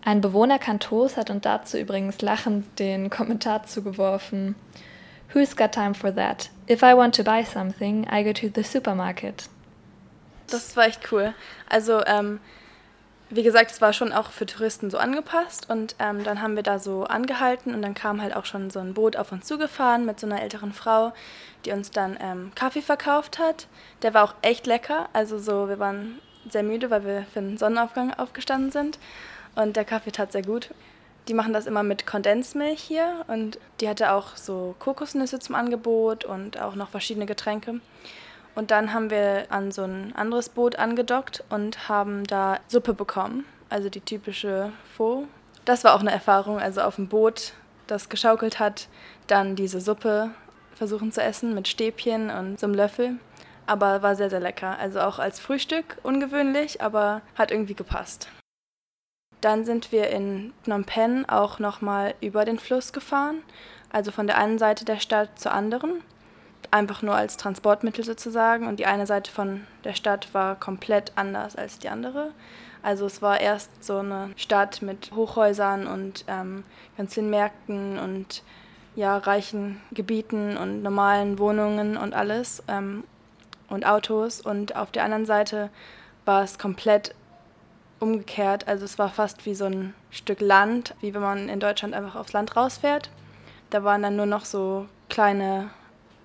Ein 0.04 0.21
Bewohner 0.21 0.59
Kantos 0.59 1.16
hat 1.16 1.30
uns 1.30 1.42
dazu 1.42 1.78
übrigens 1.78 2.21
lachend 2.21 2.78
den 2.78 3.09
Kommentar 3.09 3.64
zugeworfen. 3.64 4.54
Who's 5.34 5.56
got 5.56 5.72
time 5.72 5.94
for 5.94 6.14
that? 6.14 6.48
If 6.70 6.84
I 6.84 6.94
want 6.94 7.16
to 7.16 7.24
buy 7.24 7.42
something, 7.42 8.06
I 8.08 8.22
go 8.22 8.32
to 8.32 8.48
the 8.54 8.62
supermarket. 8.62 9.48
Das 10.46 10.76
war 10.76 10.86
echt 10.86 11.10
cool. 11.10 11.34
Also, 11.68 12.04
ähm, 12.06 12.38
wie 13.30 13.42
gesagt, 13.42 13.72
es 13.72 13.80
war 13.80 13.92
schon 13.92 14.12
auch 14.12 14.30
für 14.30 14.46
Touristen 14.46 14.90
so 14.90 14.98
angepasst 14.98 15.68
und 15.68 15.96
ähm, 15.98 16.22
dann 16.22 16.40
haben 16.40 16.54
wir 16.54 16.62
da 16.62 16.78
so 16.78 17.02
angehalten 17.02 17.74
und 17.74 17.82
dann 17.82 17.94
kam 17.94 18.22
halt 18.22 18.36
auch 18.36 18.44
schon 18.44 18.70
so 18.70 18.78
ein 18.78 18.94
Boot 18.94 19.16
auf 19.16 19.32
uns 19.32 19.46
zugefahren 19.46 20.06
mit 20.06 20.20
so 20.20 20.28
einer 20.28 20.40
älteren 20.40 20.72
Frau, 20.72 21.12
die 21.64 21.72
uns 21.72 21.90
dann 21.90 22.16
ähm, 22.20 22.52
Kaffee 22.54 22.82
verkauft 22.82 23.40
hat. 23.40 23.66
Der 24.02 24.14
war 24.14 24.22
auch 24.22 24.34
echt 24.42 24.68
lecker. 24.68 25.08
Also 25.14 25.40
so, 25.40 25.68
wir 25.68 25.80
waren 25.80 26.20
sehr 26.48 26.62
müde, 26.62 26.90
weil 26.90 27.04
wir 27.04 27.26
für 27.32 27.40
den 27.40 27.58
Sonnenaufgang 27.58 28.14
aufgestanden 28.14 28.70
sind 28.70 29.00
und 29.56 29.74
der 29.74 29.84
Kaffee 29.84 30.12
tat 30.12 30.30
sehr 30.30 30.42
gut. 30.42 30.70
Die 31.28 31.35
machen 31.35 31.54
das 31.54 31.66
immer 31.66 31.83
mit 31.83 32.07
Kondensmilch 32.07 32.81
hier 32.81 33.25
und 33.28 33.59
die 33.81 33.88
hatte 33.88 34.12
auch 34.12 34.37
so 34.37 34.75
Kokosnüsse 34.78 35.38
zum 35.38 35.54
Angebot 35.54 36.25
und 36.25 36.61
auch 36.61 36.75
noch 36.75 36.90
verschiedene 36.90 37.25
Getränke. 37.25 37.81
Und 38.54 38.71
dann 38.71 38.93
haben 38.93 39.11
wir 39.11 39.47
an 39.49 39.73
so 39.73 39.83
ein 39.83 40.14
anderes 40.14 40.49
Boot 40.49 40.76
angedockt 40.76 41.43
und 41.49 41.88
haben 41.88 42.25
da 42.25 42.59
Suppe 42.69 42.95
bekommen, 42.95 43.45
also 43.69 43.88
die 43.88 44.00
typische 44.00 44.71
Pho. 44.97 45.26
Das 45.64 45.83
war 45.83 45.95
auch 45.95 46.00
eine 46.00 46.12
Erfahrung, 46.12 46.59
also 46.61 46.83
auf 46.83 46.97
dem 46.97 47.09
Boot, 47.09 47.54
das 47.87 48.09
geschaukelt 48.09 48.59
hat, 48.59 48.88
dann 49.26 49.57
diese 49.57 49.81
Suppe 49.81 50.31
versuchen 50.75 51.11
zu 51.11 51.23
essen 51.23 51.54
mit 51.54 51.69
Stäbchen 51.69 52.31
und 52.31 52.61
so 52.61 52.66
einem 52.66 52.75
Löffel. 52.75 53.16
Aber 53.66 54.02
war 54.02 54.14
sehr, 54.14 54.28
sehr 54.28 54.40
lecker. 54.40 54.78
Also 54.78 55.00
auch 55.00 55.19
als 55.19 55.40
Frühstück 55.40 55.97
ungewöhnlich, 56.02 56.83
aber 56.83 57.23
hat 57.35 57.50
irgendwie 57.50 57.75
gepasst. 57.75 58.28
Dann 59.44 59.66
sind 59.66 59.92
wir 59.92 60.08
in 60.08 60.54
Phnom 60.62 60.84
Penh 60.84 61.28
auch 61.28 61.58
nochmal 61.58 62.14
über 62.22 62.46
den 62.46 62.58
Fluss 62.58 62.94
gefahren, 62.94 63.42
also 63.92 64.10
von 64.10 64.26
der 64.26 64.38
einen 64.38 64.58
Seite 64.58 64.86
der 64.86 64.98
Stadt 65.00 65.38
zur 65.38 65.52
anderen 65.52 66.02
einfach 66.70 67.02
nur 67.02 67.14
als 67.14 67.36
Transportmittel 67.36 68.04
sozusagen. 68.04 68.66
Und 68.66 68.80
die 68.80 68.86
eine 68.86 69.06
Seite 69.06 69.30
von 69.30 69.66
der 69.84 69.92
Stadt 69.92 70.32
war 70.32 70.58
komplett 70.58 71.12
anders 71.14 71.56
als 71.56 71.78
die 71.78 71.90
andere. 71.90 72.32
Also 72.82 73.04
es 73.04 73.20
war 73.20 73.38
erst 73.38 73.84
so 73.84 73.98
eine 73.98 74.30
Stadt 74.36 74.80
mit 74.80 75.12
Hochhäusern 75.14 75.86
und 75.86 76.24
ähm, 76.26 76.64
ganz 76.96 77.14
vielen 77.14 77.28
Märkten 77.28 77.98
und 77.98 78.42
ja, 78.96 79.18
reichen 79.18 79.80
Gebieten 79.92 80.56
und 80.56 80.82
normalen 80.82 81.38
Wohnungen 81.38 81.96
und 81.96 82.14
alles 82.14 82.62
ähm, 82.66 83.04
und 83.68 83.86
Autos. 83.86 84.40
Und 84.40 84.74
auf 84.74 84.90
der 84.90 85.04
anderen 85.04 85.26
Seite 85.26 85.68
war 86.24 86.42
es 86.42 86.58
komplett 86.58 87.14
umgekehrt. 88.04 88.68
Also 88.68 88.84
es 88.84 88.99
war 88.99 89.08
fast 89.08 89.44
wie 89.46 89.54
so 89.54 89.64
ein 89.64 89.94
Stück 90.11 90.40
Land, 90.40 90.94
wie 91.00 91.12
wenn 91.14 91.23
man 91.23 91.49
in 91.49 91.58
Deutschland 91.58 91.94
einfach 91.94 92.14
aufs 92.14 92.32
Land 92.32 92.56
rausfährt. 92.56 93.11
Da 93.70 93.82
waren 93.82 94.02
dann 94.02 94.16
nur 94.16 94.26
noch 94.26 94.44
so 94.44 94.87
kleine 95.08 95.70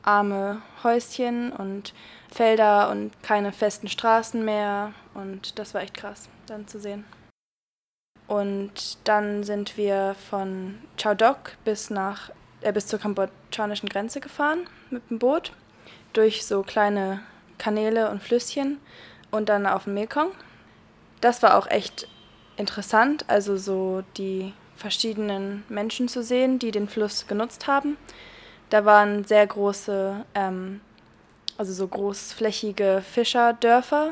arme 0.04 0.62
Häuschen 0.84 1.52
und 1.52 1.94
Felder 2.32 2.90
und 2.92 3.12
keine 3.24 3.52
festen 3.52 3.88
Straßen 3.88 4.44
mehr. 4.46 4.94
Und 5.14 5.58
das 5.58 5.74
war 5.74 5.82
echt 5.82 5.96
krass, 5.96 6.30
dann 6.46 6.68
zu 6.68 6.80
sehen. 6.80 7.06
Und 8.28 9.00
dann 9.06 9.44
sind 9.44 9.76
wir 9.76 10.16
von 10.30 10.78
Chao 10.98 11.16
Doc 11.16 11.58
bis, 11.66 11.90
nach, 11.90 12.30
äh, 12.62 12.72
bis 12.72 12.86
zur 12.86 13.00
kambodschanischen 13.00 13.90
Grenze 13.90 14.20
gefahren 14.20 14.68
mit 14.92 15.10
dem 15.10 15.18
Boot 15.18 15.52
durch 16.14 16.46
so 16.46 16.62
kleine 16.62 17.22
Kanäle 17.58 18.10
und 18.12 18.22
Flüsschen 18.22 18.80
und 19.32 19.50
dann 19.50 19.66
auf 19.66 19.86
dem 19.86 19.96
Mekong. 19.96 20.32
Das 21.22 21.44
war 21.44 21.58
auch 21.58 21.68
echt 21.68 22.08
interessant, 22.58 23.26
also 23.28 23.58
so 23.58 24.04
die 24.18 24.54
verschiedenen 24.76 25.64
Menschen 25.70 26.08
zu 26.08 26.24
sehen, 26.24 26.60
die 26.60 26.72
den 26.72 26.88
Fluss 26.88 27.28
genutzt 27.28 27.68
haben. 27.68 27.98
Da 28.70 28.86
waren 28.86 29.26
sehr 29.26 29.46
große, 29.46 30.26
ähm, 30.36 30.82
also 31.58 31.74
so 31.74 31.88
großflächige 31.88 33.04
Fischerdörfer 33.12 34.12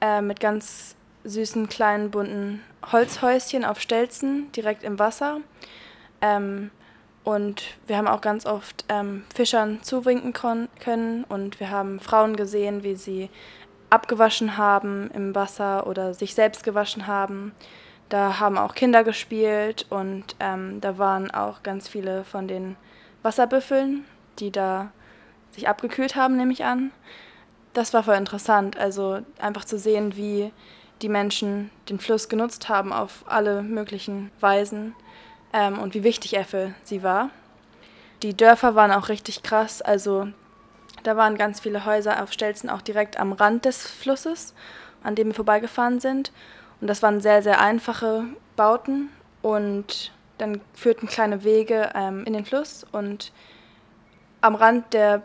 äh, 0.00 0.20
mit 0.20 0.40
ganz 0.40 0.96
süßen, 1.24 1.68
kleinen, 1.68 2.10
bunten 2.10 2.62
Holzhäuschen 2.90 3.64
auf 3.64 3.80
Stelzen 3.80 4.50
direkt 4.52 4.82
im 4.82 4.98
Wasser. 4.98 5.40
Ähm, 6.20 6.70
und 7.24 7.62
wir 7.86 7.96
haben 7.96 8.08
auch 8.08 8.20
ganz 8.20 8.46
oft 8.46 8.84
ähm, 8.88 9.24
Fischern 9.32 9.80
zuwinken 9.82 10.32
können 10.32 11.24
und 11.24 11.60
wir 11.60 11.70
haben 11.70 12.00
Frauen 12.00 12.34
gesehen, 12.34 12.82
wie 12.82 12.96
sie 12.96 13.30
abgewaschen 13.92 14.56
haben 14.56 15.10
im 15.12 15.34
Wasser 15.34 15.86
oder 15.86 16.14
sich 16.14 16.34
selbst 16.34 16.64
gewaschen 16.64 17.06
haben. 17.06 17.52
Da 18.08 18.40
haben 18.40 18.58
auch 18.58 18.74
Kinder 18.74 19.04
gespielt 19.04 19.86
und 19.90 20.34
ähm, 20.40 20.80
da 20.80 20.98
waren 20.98 21.30
auch 21.30 21.62
ganz 21.62 21.88
viele 21.88 22.24
von 22.24 22.48
den 22.48 22.76
Wasserbüffeln, 23.22 24.04
die 24.38 24.50
da 24.50 24.90
sich 25.52 25.68
abgekühlt 25.68 26.16
haben, 26.16 26.36
nehme 26.36 26.52
ich 26.52 26.64
an. 26.64 26.90
Das 27.74 27.92
war 27.94 28.02
voll 28.02 28.16
interessant, 28.16 28.76
also 28.76 29.20
einfach 29.38 29.64
zu 29.64 29.78
sehen, 29.78 30.16
wie 30.16 30.52
die 31.02 31.08
Menschen 31.08 31.70
den 31.88 31.98
Fluss 31.98 32.28
genutzt 32.28 32.68
haben 32.68 32.92
auf 32.92 33.24
alle 33.26 33.62
möglichen 33.62 34.30
Weisen 34.40 34.94
ähm, 35.52 35.78
und 35.78 35.94
wie 35.94 36.04
wichtig 36.04 36.34
er 36.34 36.46
sie 36.84 37.02
war. 37.02 37.30
Die 38.22 38.36
Dörfer 38.36 38.74
waren 38.74 38.92
auch 38.92 39.08
richtig 39.08 39.42
krass, 39.42 39.82
also 39.82 40.28
da 41.02 41.16
waren 41.16 41.36
ganz 41.36 41.60
viele 41.60 41.84
Häuser 41.84 42.22
auf 42.22 42.32
Stelzen 42.32 42.70
auch 42.70 42.82
direkt 42.82 43.18
am 43.18 43.32
Rand 43.32 43.64
des 43.64 43.86
Flusses, 43.86 44.54
an 45.02 45.14
dem 45.14 45.28
wir 45.28 45.34
vorbeigefahren 45.34 46.00
sind. 46.00 46.32
Und 46.80 46.88
das 46.88 47.02
waren 47.02 47.20
sehr, 47.20 47.42
sehr 47.42 47.60
einfache 47.60 48.24
Bauten 48.56 49.10
und 49.40 50.12
dann 50.38 50.60
führten 50.74 51.06
kleine 51.06 51.44
Wege 51.44 51.90
ähm, 51.94 52.24
in 52.24 52.32
den 52.32 52.44
Fluss 52.44 52.84
und 52.90 53.32
am 54.40 54.56
Rand 54.56 54.92
der, 54.92 55.22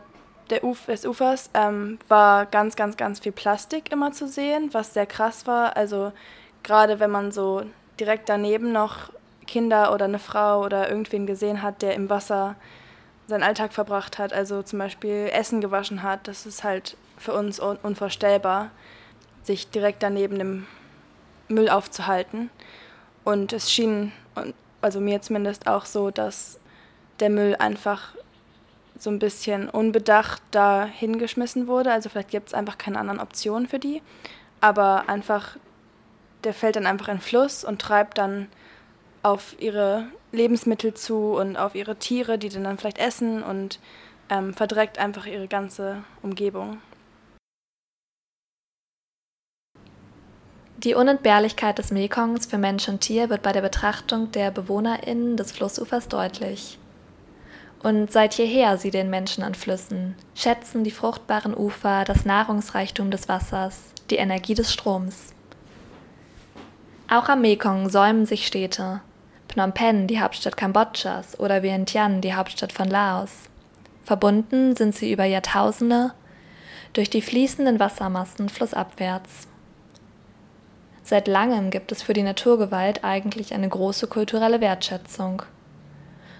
der 0.50 0.63
Uf 0.63 0.86
des 0.86 1.05
Ufers 1.05 1.50
ähm, 1.53 1.98
war 2.07 2.46
ganz, 2.46 2.75
ganz, 2.75 2.98
ganz 2.98 3.19
viel 3.19 3.31
Plastik 3.31 3.91
immer 3.91 4.12
zu 4.12 4.27
sehen, 4.27 4.69
was 4.74 4.93
sehr 4.93 5.07
krass 5.07 5.48
war. 5.48 5.75
Also 5.75 6.13
gerade 6.63 7.00
wenn 7.00 7.10
man 7.10 7.31
so 7.31 7.63
direkt 8.00 8.29
daneben 8.29 8.72
noch 8.72 9.12
Kinder 9.48 9.93
oder 9.93 10.05
eine 10.05 10.19
Frau 10.19 10.63
oder 10.63 10.89
irgendwen 10.89 11.25
gesehen 11.25 11.63
hat, 11.63 11.81
der 11.81 11.96
im 11.96 12.10
Wasser 12.10 12.55
seinen 13.27 13.43
Alltag 13.43 13.74
verbracht 13.74 14.17
hat, 14.17 14.34
also 14.34 14.63
zum 14.63 14.79
Beispiel 14.79 15.29
Essen 15.31 15.62
gewaschen 15.62 16.01
hat, 16.01 16.27
das 16.27 16.46
ist 16.46 16.63
halt 16.63 16.98
für 17.17 17.34
uns 17.34 17.60
un 17.60 17.77
unvorstellbar, 17.77 18.72
sich 19.43 19.69
direkt 19.69 20.01
daneben 20.01 20.39
dem 20.39 20.67
Müll 21.48 21.69
aufzuhalten. 21.69 22.50
Und 23.24 23.53
es 23.53 23.72
schien 23.72 24.12
also 24.81 25.00
mir 25.00 25.22
zumindest 25.22 25.67
auch 25.67 25.86
so, 25.86 26.12
dass 26.12 26.60
der 27.19 27.29
Müll 27.29 27.55
einfach 27.57 28.13
so 28.98 29.10
ein 29.10 29.19
bisschen 29.19 29.69
unbedacht 29.69 30.41
da 30.51 30.86
hingeschmissen 30.86 31.67
wurde. 31.67 31.91
Also 31.91 32.10
vielleicht 32.10 32.29
gibt 32.29 32.48
es 32.48 32.53
einfach 32.53 32.77
keine 32.77 33.00
anderen 33.00 33.19
Optionen 33.19 33.67
für 33.67 33.79
die. 33.79 34.01
Aber 34.62 35.07
einfach, 35.07 35.57
der 36.43 36.53
fällt 36.53 36.75
dann 36.75 36.86
einfach 36.86 37.10
in 37.10 37.19
Fluss 37.19 37.63
und 37.63 37.81
treibt 37.81 38.17
dann 38.17 38.48
auf 39.24 39.55
ihre 39.60 40.07
Lebensmittel 40.31 40.93
zu 40.93 41.34
und 41.34 41.55
auf 41.55 41.75
ihre 41.75 41.96
Tiere, 41.96 42.38
die 42.38 42.50
dann 42.50 42.77
vielleicht 42.77 43.00
essen. 43.00 43.43
Und 43.43 43.79
ähm, 44.29 44.53
verdreckt 44.53 45.00
einfach 45.00 45.25
ihre 45.25 45.48
ganze 45.48 46.03
Umgebung. 46.22 46.81
Die 50.77 50.93
Unentbehrlichkeit 50.93 51.79
des 51.79 51.91
Mekongs 51.91 52.46
für 52.46 52.60
Mensch 52.60 52.88
und 52.88 53.01
Tier 53.01 53.29
wird 53.29 53.41
bei 53.41 53.51
der 53.51 53.62
Betrachtung 53.62 54.31
der 54.31 54.51
BewohnerInnen 54.51 55.36
des 55.36 55.51
Flussufers 55.51 56.07
deutlich. 56.07 56.77
Und 57.81 58.12
seit 58.12 58.36
jeher 58.36 58.77
sie 58.77 58.91
den 58.91 59.10
Menschen 59.10 59.43
an 59.43 59.55
Flüssen, 59.55 60.15
schätzen 60.36 60.84
die 60.84 60.91
fruchtbaren 60.91 61.55
Ufer 61.55 62.03
das 62.05 62.25
Nahrungsreichtum 62.25 63.10
des 63.10 63.27
Wassers, 63.27 63.79
die 64.10 64.17
Energie 64.17 64.53
des 64.53 64.72
Stroms. 64.72 65.34
Auch 67.10 67.29
am 67.29 67.41
Mekong 67.41 67.89
säumen 67.89 68.25
sich 68.25 68.46
Städte. 68.46 69.01
Phnom 69.57 69.73
Penh, 69.73 70.05
die 70.05 70.21
Hauptstadt 70.21 70.55
Kambodschas, 70.55 71.39
oder 71.39 71.63
Vientiane, 71.63 72.19
die 72.19 72.35
Hauptstadt 72.35 72.71
von 72.71 72.87
Laos. 72.91 73.49
Verbunden 74.03 74.75
sind 74.75 74.93
sie 74.93 75.11
über 75.11 75.25
Jahrtausende 75.25 76.13
durch 76.93 77.09
die 77.09 77.23
fließenden 77.23 77.79
Wassermassen 77.79 78.49
flussabwärts. 78.49 79.47
Seit 81.01 81.27
langem 81.27 81.71
gibt 81.71 81.91
es 81.91 82.03
für 82.03 82.13
die 82.13 82.21
Naturgewalt 82.21 83.03
eigentlich 83.03 83.51
eine 83.51 83.67
große 83.67 84.05
kulturelle 84.05 84.61
Wertschätzung. 84.61 85.41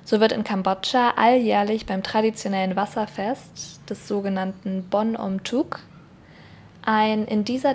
So 0.04 0.20
wird 0.20 0.32
in 0.32 0.44
Kambodscha 0.44 1.14
alljährlich 1.16 1.88
beim 1.88 2.04
traditionellen 2.04 2.76
Wasserfest 2.76 3.82
des 3.90 4.08
sogenannten 4.08 4.90
Bon 4.92 5.16
Om 5.16 5.44
Tuk 5.44 5.80
ein 6.84 7.26
in 7.26 7.44
dieser 7.44 7.74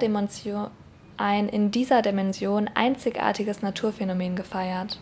ein 1.17 1.49
in 1.49 1.73
dieser 1.73 2.01
Dimension 2.01 2.71
einzigartiges 2.75 3.61
Naturphänomen 3.61 4.37
gefeiert. 4.37 5.01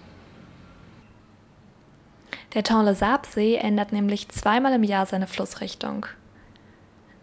Der 2.55 2.65
Tonle 2.65 2.97
Sap-See 2.97 3.55
ändert 3.57 3.93
nämlich 3.93 4.29
zweimal 4.29 4.73
im 4.73 4.83
Jahr 4.83 5.07
seine 5.07 5.29
Flussrichtung. 5.29 6.07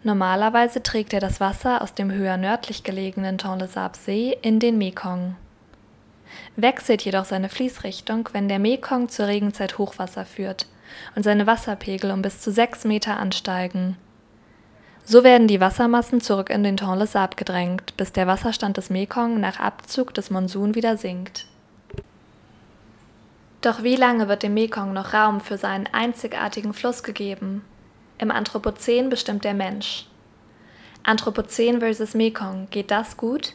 Normalerweise 0.02 0.82
trägt 0.82 1.12
er 1.12 1.20
das 1.20 1.38
Wasser 1.38 1.82
aus 1.82 1.92
dem 1.92 2.10
höher 2.10 2.38
nördlich 2.38 2.82
gelegenen 2.82 3.36
Tonle 3.36 3.66
Sap-See 3.66 4.38
in 4.40 4.58
den 4.58 4.78
Mekong. 4.78 5.36
Wechselt 6.56 7.02
jedoch 7.02 7.26
seine 7.26 7.50
Fließrichtung, 7.50 8.30
wenn 8.32 8.48
der 8.48 8.58
Mekong 8.58 9.10
zur 9.10 9.26
Regenzeit 9.26 9.76
Hochwasser 9.76 10.24
führt 10.24 10.66
und 11.14 11.24
seine 11.24 11.46
Wasserpegel 11.46 12.10
um 12.10 12.22
bis 12.22 12.40
zu 12.40 12.50
sechs 12.50 12.84
Meter 12.84 13.18
ansteigen. 13.18 13.96
So 15.04 15.24
werden 15.24 15.48
die 15.48 15.60
Wassermassen 15.60 16.22
zurück 16.22 16.48
in 16.48 16.62
den 16.62 16.78
Tonle 16.78 17.06
Sap 17.06 17.36
gedrängt, 17.36 17.96
bis 17.98 18.12
der 18.12 18.26
Wasserstand 18.26 18.78
des 18.78 18.88
Mekong 18.88 19.40
nach 19.40 19.60
Abzug 19.60 20.14
des 20.14 20.30
Monsun 20.30 20.74
wieder 20.74 20.96
sinkt. 20.96 21.46
Doch 23.60 23.82
wie 23.82 23.96
lange 23.96 24.28
wird 24.28 24.44
dem 24.44 24.54
Mekong 24.54 24.92
noch 24.92 25.12
Raum 25.12 25.40
für 25.40 25.58
seinen 25.58 25.88
einzigartigen 25.88 26.72
Fluss 26.72 27.02
gegeben? 27.02 27.64
Im 28.18 28.30
Anthropozän 28.30 29.10
bestimmt 29.10 29.44
der 29.44 29.54
Mensch. 29.54 30.06
Anthropozän 31.02 31.80
versus 31.80 32.14
Mekong, 32.14 32.68
geht 32.70 32.90
das 32.90 33.16
gut? 33.16 33.54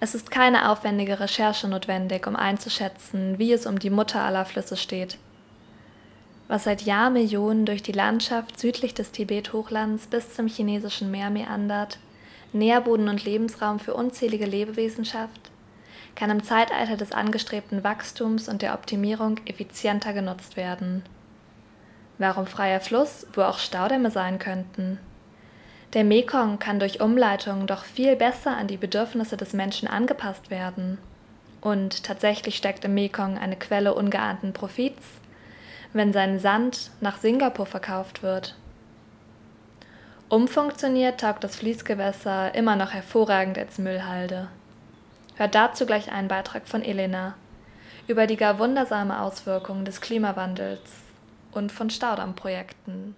Es 0.00 0.14
ist 0.14 0.30
keine 0.30 0.70
aufwendige 0.70 1.20
Recherche 1.20 1.68
notwendig, 1.68 2.26
um 2.26 2.34
einzuschätzen, 2.36 3.38
wie 3.38 3.52
es 3.52 3.66
um 3.66 3.78
die 3.78 3.90
Mutter 3.90 4.22
aller 4.22 4.44
Flüsse 4.44 4.76
steht. 4.76 5.18
Was 6.48 6.64
seit 6.64 6.82
Jahrmillionen 6.82 7.66
durch 7.66 7.82
die 7.82 7.92
Landschaft 7.92 8.58
südlich 8.58 8.94
des 8.94 9.12
Tibet-Hochlands 9.12 10.06
bis 10.06 10.34
zum 10.34 10.48
chinesischen 10.48 11.10
Meer 11.10 11.30
meandert, 11.30 11.98
Nährboden 12.52 13.08
und 13.08 13.24
Lebensraum 13.24 13.78
für 13.78 13.94
unzählige 13.94 14.46
Lebewesen 14.46 15.04
schafft, 15.04 15.50
kann 16.18 16.30
im 16.30 16.42
Zeitalter 16.42 16.96
des 16.96 17.12
angestrebten 17.12 17.84
Wachstums 17.84 18.48
und 18.48 18.60
der 18.60 18.74
Optimierung 18.74 19.38
effizienter 19.46 20.12
genutzt 20.12 20.56
werden. 20.56 21.04
Warum 22.18 22.48
freier 22.48 22.80
Fluss, 22.80 23.24
wo 23.34 23.42
auch 23.42 23.60
Staudämme 23.60 24.10
sein 24.10 24.40
könnten? 24.40 24.98
Der 25.94 26.02
Mekong 26.02 26.58
kann 26.58 26.80
durch 26.80 27.00
Umleitung 27.00 27.68
doch 27.68 27.84
viel 27.84 28.16
besser 28.16 28.56
an 28.56 28.66
die 28.66 28.76
Bedürfnisse 28.76 29.36
des 29.36 29.52
Menschen 29.52 29.86
angepasst 29.86 30.50
werden. 30.50 30.98
Und 31.60 32.02
tatsächlich 32.02 32.56
steckt 32.56 32.84
im 32.84 32.94
Mekong 32.94 33.38
eine 33.38 33.56
Quelle 33.56 33.94
ungeahnten 33.94 34.52
Profits, 34.52 35.06
wenn 35.92 36.12
sein 36.12 36.40
Sand 36.40 36.90
nach 37.00 37.18
Singapur 37.18 37.66
verkauft 37.66 38.24
wird. 38.24 38.56
Umfunktioniert 40.28 41.20
taugt 41.20 41.44
das 41.44 41.54
Fließgewässer 41.54 42.56
immer 42.56 42.74
noch 42.74 42.92
hervorragend 42.92 43.56
als 43.56 43.78
Müllhalde. 43.78 44.48
Hört 45.38 45.54
dazu 45.54 45.86
gleich 45.86 46.10
einen 46.10 46.26
Beitrag 46.26 46.66
von 46.66 46.82
Elena 46.82 47.36
über 48.08 48.26
die 48.26 48.36
gar 48.36 48.58
wundersame 48.58 49.20
Auswirkung 49.20 49.84
des 49.84 50.00
Klimawandels 50.00 50.80
und 51.52 51.70
von 51.70 51.90
Staudammprojekten. 51.90 53.14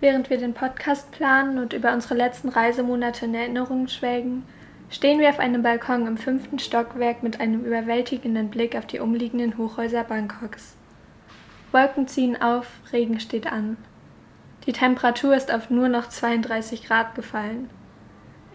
Während 0.00 0.28
wir 0.28 0.38
den 0.38 0.54
Podcast 0.54 1.12
planen 1.12 1.58
und 1.58 1.72
über 1.72 1.92
unsere 1.92 2.14
letzten 2.14 2.48
Reisemonate 2.48 3.26
in 3.26 3.34
Erinnerungen 3.36 3.86
schwelgen, 3.86 4.44
stehen 4.90 5.20
wir 5.20 5.28
auf 5.28 5.38
einem 5.38 5.62
Balkon 5.62 6.08
im 6.08 6.18
fünften 6.18 6.58
Stockwerk 6.58 7.22
mit 7.22 7.40
einem 7.40 7.64
überwältigenden 7.64 8.50
Blick 8.50 8.74
auf 8.74 8.86
die 8.86 8.98
umliegenden 8.98 9.56
Hochhäuser 9.56 10.02
Bangkoks. 10.02 10.74
Wolken 11.70 12.08
ziehen 12.08 12.42
auf, 12.42 12.66
Regen 12.92 13.20
steht 13.20 13.46
an. 13.52 13.76
Die 14.66 14.72
Temperatur 14.72 15.36
ist 15.36 15.54
auf 15.54 15.70
nur 15.70 15.88
noch 15.88 16.08
32 16.08 16.86
Grad 16.86 17.14
gefallen. 17.14 17.70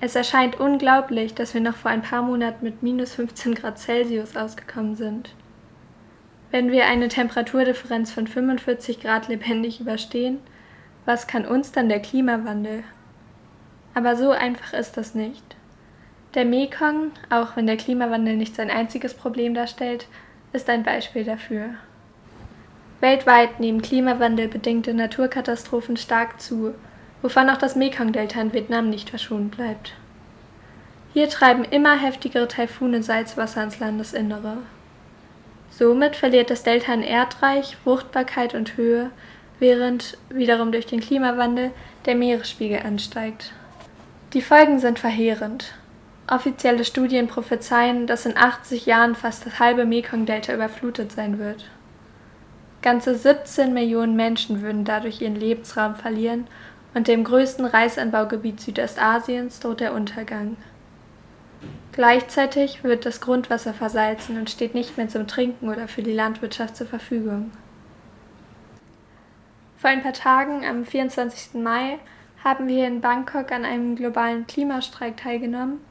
Es 0.03 0.15
erscheint 0.15 0.59
unglaublich, 0.59 1.35
dass 1.35 1.53
wir 1.53 1.61
noch 1.61 1.75
vor 1.75 1.91
ein 1.91 2.01
paar 2.01 2.23
Monaten 2.23 2.65
mit 2.65 2.81
minus 2.81 3.13
15 3.13 3.53
Grad 3.53 3.77
Celsius 3.77 4.35
ausgekommen 4.35 4.95
sind. 4.95 5.35
Wenn 6.49 6.71
wir 6.71 6.87
eine 6.87 7.07
Temperaturdifferenz 7.07 8.11
von 8.11 8.25
45 8.25 8.99
Grad 8.99 9.27
lebendig 9.27 9.79
überstehen, 9.79 10.39
was 11.05 11.27
kann 11.27 11.45
uns 11.45 11.71
dann 11.71 11.87
der 11.87 12.01
Klimawandel? 12.01 12.83
Aber 13.93 14.15
so 14.15 14.31
einfach 14.31 14.73
ist 14.73 14.97
das 14.97 15.13
nicht. 15.13 15.55
Der 16.33 16.45
Mekong, 16.45 17.11
auch 17.29 17.55
wenn 17.55 17.67
der 17.67 17.77
Klimawandel 17.77 18.37
nicht 18.37 18.55
sein 18.55 18.71
einziges 18.71 19.13
Problem 19.13 19.53
darstellt, 19.53 20.07
ist 20.51 20.67
ein 20.67 20.81
Beispiel 20.81 21.25
dafür. 21.25 21.75
Weltweit 23.01 23.59
nehmen 23.59 23.83
klimawandelbedingte 23.83 24.95
Naturkatastrophen 24.95 25.97
stark 25.97 26.41
zu, 26.41 26.73
wovon 27.21 27.49
auch 27.49 27.57
das 27.57 27.75
Mekong-Delta 27.75 28.41
in 28.41 28.53
Vietnam 28.53 28.89
nicht 28.89 29.09
verschont 29.09 29.51
bleibt. 29.55 29.93
Hier 31.13 31.29
treiben 31.29 31.65
immer 31.65 31.97
heftigere 31.97 32.47
Taifune 32.47 33.03
Salzwasser 33.03 33.63
ins 33.63 33.79
Landesinnere. 33.79 34.57
Somit 35.69 36.15
verliert 36.15 36.49
das 36.49 36.63
Delta 36.63 36.93
an 36.93 37.03
Erdreich, 37.03 37.77
Fruchtbarkeit 37.83 38.53
und 38.53 38.77
Höhe, 38.77 39.11
während 39.59 40.17
wiederum 40.29 40.71
durch 40.71 40.85
den 40.85 41.01
Klimawandel 41.01 41.71
der 42.05 42.15
Meeresspiegel 42.15 42.79
ansteigt. 42.79 43.51
Die 44.33 44.41
Folgen 44.41 44.79
sind 44.79 44.99
verheerend. 44.99 45.73
Offizielle 46.27 46.85
Studien 46.85 47.27
prophezeien, 47.27 48.07
dass 48.07 48.25
in 48.25 48.37
80 48.37 48.85
Jahren 48.85 49.15
fast 49.15 49.45
das 49.45 49.59
halbe 49.59 49.85
Mekong-Delta 49.85 50.53
überflutet 50.53 51.11
sein 51.11 51.39
wird. 51.39 51.65
Ganze 52.81 53.15
17 53.15 53.73
Millionen 53.73 54.15
Menschen 54.15 54.61
würden 54.61 54.85
dadurch 54.85 55.21
ihren 55.21 55.35
Lebensraum 55.35 55.95
verlieren 55.95 56.47
und 56.93 57.07
dem 57.07 57.23
größten 57.23 57.65
Reisanbaugebiet 57.65 58.59
Südostasiens 58.59 59.59
droht 59.59 59.79
der 59.79 59.93
Untergang. 59.93 60.57
Gleichzeitig 61.91 62.83
wird 62.83 63.05
das 63.05 63.21
Grundwasser 63.21 63.73
versalzen 63.73 64.37
und 64.37 64.49
steht 64.49 64.73
nicht 64.73 64.97
mehr 64.97 65.09
zum 65.09 65.27
Trinken 65.27 65.69
oder 65.69 65.87
für 65.87 66.03
die 66.03 66.13
Landwirtschaft 66.13 66.75
zur 66.75 66.87
Verfügung. 66.87 67.51
Vor 69.77 69.89
ein 69.89 70.03
paar 70.03 70.13
Tagen, 70.13 70.65
am 70.65 70.85
24. 70.85 71.61
Mai, 71.61 71.99
haben 72.43 72.67
wir 72.67 72.87
in 72.87 73.01
Bangkok 73.01 73.51
an 73.51 73.65
einem 73.65 73.95
globalen 73.95 74.47
Klimastreik 74.47 75.17
teilgenommen 75.17 75.81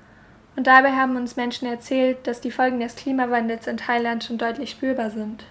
und 0.56 0.66
dabei 0.66 0.92
haben 0.92 1.16
uns 1.16 1.36
Menschen 1.36 1.68
erzählt, 1.68 2.26
dass 2.26 2.40
die 2.40 2.50
Folgen 2.50 2.80
des 2.80 2.96
Klimawandels 2.96 3.66
in 3.66 3.76
Thailand 3.76 4.24
schon 4.24 4.38
deutlich 4.38 4.70
spürbar 4.70 5.10
sind. 5.10 5.44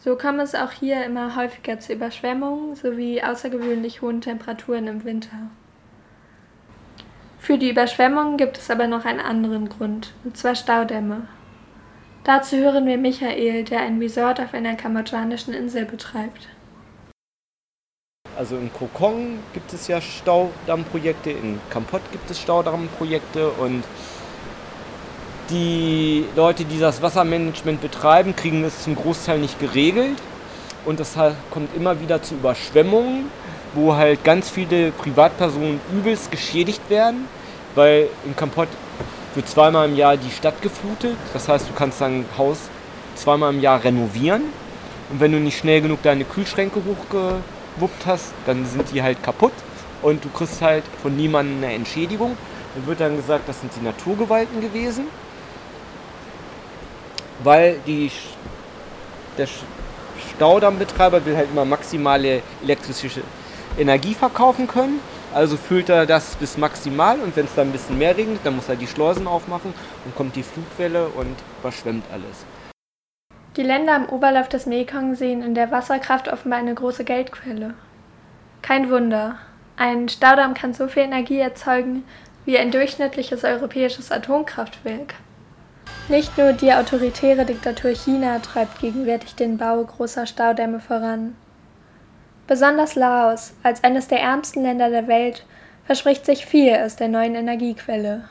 So 0.00 0.16
kommt 0.16 0.40
es 0.40 0.54
auch 0.54 0.70
hier 0.70 1.04
immer 1.04 1.34
häufiger 1.34 1.80
zu 1.80 1.92
Überschwemmungen 1.92 2.76
sowie 2.76 3.20
außergewöhnlich 3.20 4.00
hohen 4.00 4.20
Temperaturen 4.20 4.86
im 4.86 5.04
Winter. 5.04 5.50
Für 7.40 7.58
die 7.58 7.70
Überschwemmungen 7.70 8.36
gibt 8.36 8.58
es 8.58 8.70
aber 8.70 8.86
noch 8.86 9.04
einen 9.04 9.20
anderen 9.20 9.68
Grund, 9.68 10.12
und 10.24 10.36
zwar 10.36 10.54
Staudämme. 10.54 11.26
Dazu 12.22 12.56
hören 12.56 12.86
wir 12.86 12.98
Michael, 12.98 13.64
der 13.64 13.80
ein 13.80 13.98
Resort 13.98 14.38
auf 14.40 14.54
einer 14.54 14.74
kambodschanischen 14.76 15.54
Insel 15.54 15.84
betreibt. 15.84 16.48
Also 18.36 18.56
in 18.56 18.72
Kokong 18.72 19.38
gibt 19.52 19.72
es 19.72 19.88
ja 19.88 20.00
Staudammprojekte, 20.00 21.30
in 21.30 21.60
Kampot 21.70 22.02
gibt 22.12 22.30
es 22.30 22.40
Staudammprojekte 22.40 23.50
und 23.50 23.82
die 25.50 26.24
Leute, 26.36 26.64
die 26.64 26.78
das 26.78 27.02
Wassermanagement 27.02 27.80
betreiben, 27.80 28.36
kriegen 28.36 28.64
es 28.64 28.82
zum 28.82 28.96
Großteil 28.96 29.38
nicht 29.38 29.58
geregelt 29.58 30.16
und 30.84 31.00
es 31.00 31.14
kommt 31.50 31.74
immer 31.76 32.00
wieder 32.00 32.22
zu 32.22 32.34
Überschwemmungen 32.34 33.30
wo 33.74 33.94
halt 33.94 34.24
ganz 34.24 34.50
viele 34.50 34.90
Privatpersonen 34.92 35.80
übelst 35.92 36.30
geschädigt 36.30 36.88
werden, 36.88 37.26
weil 37.74 38.08
in 38.24 38.34
Kampot 38.34 38.68
wird 39.34 39.48
zweimal 39.48 39.88
im 39.88 39.96
Jahr 39.96 40.16
die 40.16 40.30
Stadt 40.30 40.60
geflutet. 40.62 41.16
Das 41.32 41.48
heißt, 41.48 41.68
du 41.68 41.72
kannst 41.74 42.00
dein 42.00 42.24
Haus 42.36 42.58
zweimal 43.14 43.52
im 43.52 43.60
Jahr 43.60 43.82
renovieren 43.82 44.42
Und 45.10 45.20
wenn 45.20 45.32
du 45.32 45.38
nicht 45.38 45.58
schnell 45.58 45.80
genug 45.80 46.02
deine 46.02 46.24
Kühlschränke 46.24 46.80
hochgewuppt 46.84 48.06
hast, 48.06 48.32
dann 48.46 48.64
sind 48.66 48.92
die 48.92 49.02
halt 49.02 49.22
kaputt 49.22 49.52
und 50.02 50.24
du 50.24 50.28
kriegst 50.28 50.62
halt 50.62 50.84
von 51.02 51.16
niemandem 51.16 51.62
eine 51.62 51.74
Entschädigung. 51.74 52.36
Dann 52.74 52.86
wird 52.86 53.00
dann 53.00 53.16
gesagt, 53.16 53.48
das 53.48 53.60
sind 53.60 53.72
die 53.74 53.84
Naturgewalten 53.84 54.60
gewesen, 54.60 55.06
weil 57.42 57.76
die, 57.86 58.10
der 59.36 59.48
Staudammbetreiber 60.34 61.24
will 61.24 61.36
halt 61.36 61.50
immer 61.50 61.64
maximale 61.64 62.42
elektrische 62.62 63.22
Energie 63.78 64.14
verkaufen 64.14 64.66
können. 64.66 65.00
Also 65.34 65.56
füllt 65.56 65.88
er 65.90 66.06
das 66.06 66.36
bis 66.36 66.56
maximal 66.56 67.20
und 67.20 67.36
wenn 67.36 67.44
es 67.44 67.54
dann 67.54 67.68
ein 67.68 67.72
bisschen 67.72 67.98
mehr 67.98 68.16
regnet, 68.16 68.40
dann 68.44 68.56
muss 68.56 68.68
er 68.68 68.76
die 68.76 68.86
Schleusen 68.86 69.26
aufmachen 69.26 69.74
und 70.04 70.16
kommt 70.16 70.36
die 70.36 70.42
Flutwelle 70.42 71.06
und 71.08 71.36
überschwemmt 71.60 72.04
alles. 72.10 72.46
Die 73.56 73.62
Länder 73.62 73.94
am 73.94 74.06
Oberlauf 74.06 74.48
des 74.48 74.66
Mekong 74.66 75.16
sehen 75.16 75.42
in 75.42 75.54
der 75.54 75.70
Wasserkraft 75.70 76.28
offenbar 76.28 76.60
eine 76.60 76.74
große 76.74 77.04
Geldquelle. 77.04 77.74
Kein 78.62 78.90
Wunder. 78.90 79.36
Ein 79.76 80.08
Staudamm 80.08 80.54
kann 80.54 80.72
so 80.74 80.88
viel 80.88 81.02
Energie 81.02 81.38
erzeugen 81.38 82.04
wie 82.44 82.56
ein 82.56 82.70
durchschnittliches 82.70 83.44
europäisches 83.44 84.10
Atomkraftwerk. 84.10 85.14
Nicht 86.08 86.38
nur 86.38 86.52
die 86.54 86.72
autoritäre 86.72 87.44
Diktatur 87.44 87.90
China 87.90 88.38
treibt 88.38 88.80
gegenwärtig 88.80 89.34
den 89.34 89.58
Bau 89.58 89.84
großer 89.84 90.26
Staudämme 90.26 90.80
voran. 90.80 91.36
Besonders 92.46 92.94
Laos, 92.94 93.52
als 93.62 93.84
eines 93.84 94.08
der 94.08 94.20
ärmsten 94.20 94.62
Länder 94.62 94.88
der 94.88 95.06
Welt, 95.06 95.44
verspricht 95.84 96.24
sich 96.24 96.46
viel 96.46 96.74
aus 96.74 96.96
der 96.96 97.08
neuen 97.08 97.34
Energiequelle. 97.34 98.24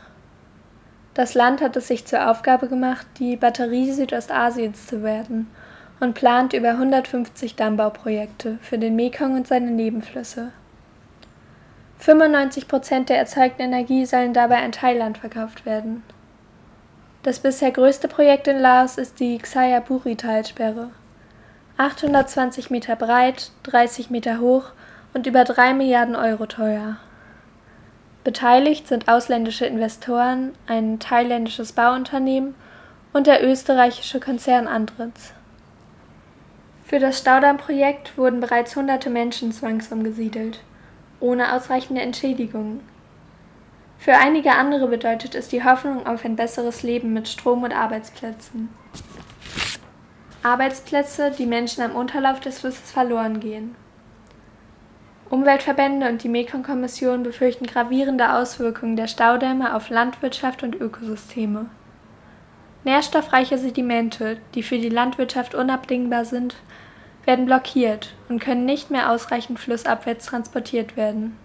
Das 1.13 1.35
Land 1.35 1.61
hat 1.61 1.75
es 1.75 1.87
sich 1.87 2.05
zur 2.05 2.29
Aufgabe 2.29 2.67
gemacht, 2.67 3.05
die 3.19 3.35
Batterie 3.35 3.91
Südostasiens 3.91 4.87
zu 4.87 5.03
werden 5.03 5.47
und 5.99 6.13
plant 6.13 6.53
über 6.53 6.69
150 6.69 7.55
Dammbauprojekte 7.55 8.57
für 8.61 8.77
den 8.77 8.95
Mekong 8.95 9.35
und 9.35 9.47
seine 9.47 9.71
Nebenflüsse. 9.71 10.51
95 11.99 12.67
Prozent 12.67 13.09
der 13.09 13.17
erzeugten 13.17 13.63
Energie 13.63 14.05
sollen 14.05 14.33
dabei 14.33 14.57
an 14.63 14.71
Thailand 14.71 15.17
verkauft 15.17 15.65
werden. 15.65 16.03
Das 17.23 17.39
bisher 17.39 17.71
größte 17.71 18.07
Projekt 18.07 18.47
in 18.47 18.59
Laos 18.59 18.97
ist 18.97 19.19
die 19.19 19.37
Xayaburi-Talsperre. 19.37 20.91
820 21.77 22.69
Meter 22.69 22.95
breit, 22.95 23.51
30 23.63 24.09
Meter 24.09 24.39
hoch 24.39 24.71
und 25.13 25.27
über 25.27 25.43
3 25.43 25.73
Milliarden 25.73 26.15
Euro 26.15 26.45
teuer. 26.45 26.97
Beteiligt 28.23 28.87
sind 28.87 29.07
ausländische 29.07 29.65
Investoren, 29.65 30.53
ein 30.67 30.99
thailändisches 30.99 31.73
Bauunternehmen 31.73 32.55
und 33.13 33.27
der 33.27 33.43
österreichische 33.45 34.19
Konzern 34.19 34.67
Andritz. 34.67 35.33
Für 36.85 36.99
das 36.99 37.19
Staudammprojekt 37.19 38.17
wurden 38.17 38.39
bereits 38.39 38.75
hunderte 38.75 39.09
Menschen 39.09 39.51
zwangsumgesiedelt 39.51 40.61
ohne 41.19 41.53
ausreichende 41.53 42.01
Entschädigungen. 42.01 42.81
Für 43.97 44.13
einige 44.13 44.51
andere 44.51 44.87
bedeutet 44.87 45.35
es 45.35 45.47
die 45.47 45.63
Hoffnung 45.63 46.05
auf 46.05 46.23
ein 46.23 46.35
besseres 46.35 46.83
Leben 46.83 47.13
mit 47.13 47.27
Strom 47.27 47.63
und 47.63 47.73
Arbeitsplätzen. 47.73 48.69
Arbeitsplätze, 50.43 51.31
die 51.31 51.45
Menschen 51.45 51.83
am 51.83 51.95
Unterlauf 51.95 52.39
des 52.39 52.59
Flusses 52.59 52.91
verloren 52.91 53.39
gehen. 53.39 53.75
Umweltverbände 55.29 56.07
und 56.07 56.23
die 56.23 56.29
Mekong-Kommission 56.29 57.23
befürchten 57.23 57.65
gravierende 57.65 58.33
Auswirkungen 58.33 58.95
der 58.95 59.07
Staudämme 59.07 59.75
auf 59.75 59.89
Landwirtschaft 59.89 60.63
und 60.63 60.75
Ökosysteme. 60.75 61.65
Nährstoffreiche 62.85 63.57
Sedimente, 63.57 64.37
die 64.55 64.63
für 64.63 64.77
die 64.77 64.87
Landwirtschaft 64.87 65.53
unabdingbar 65.53 66.23
sind, 66.23 66.55
werden 67.25 67.45
blockiert 67.45 68.13
und 68.29 68.39
können 68.39 68.63
nicht 68.63 68.89
mehr 68.89 69.11
ausreichend 69.11 69.59
flussabwärts 69.59 70.27
transportiert 70.27 70.95
werden. 70.95 71.35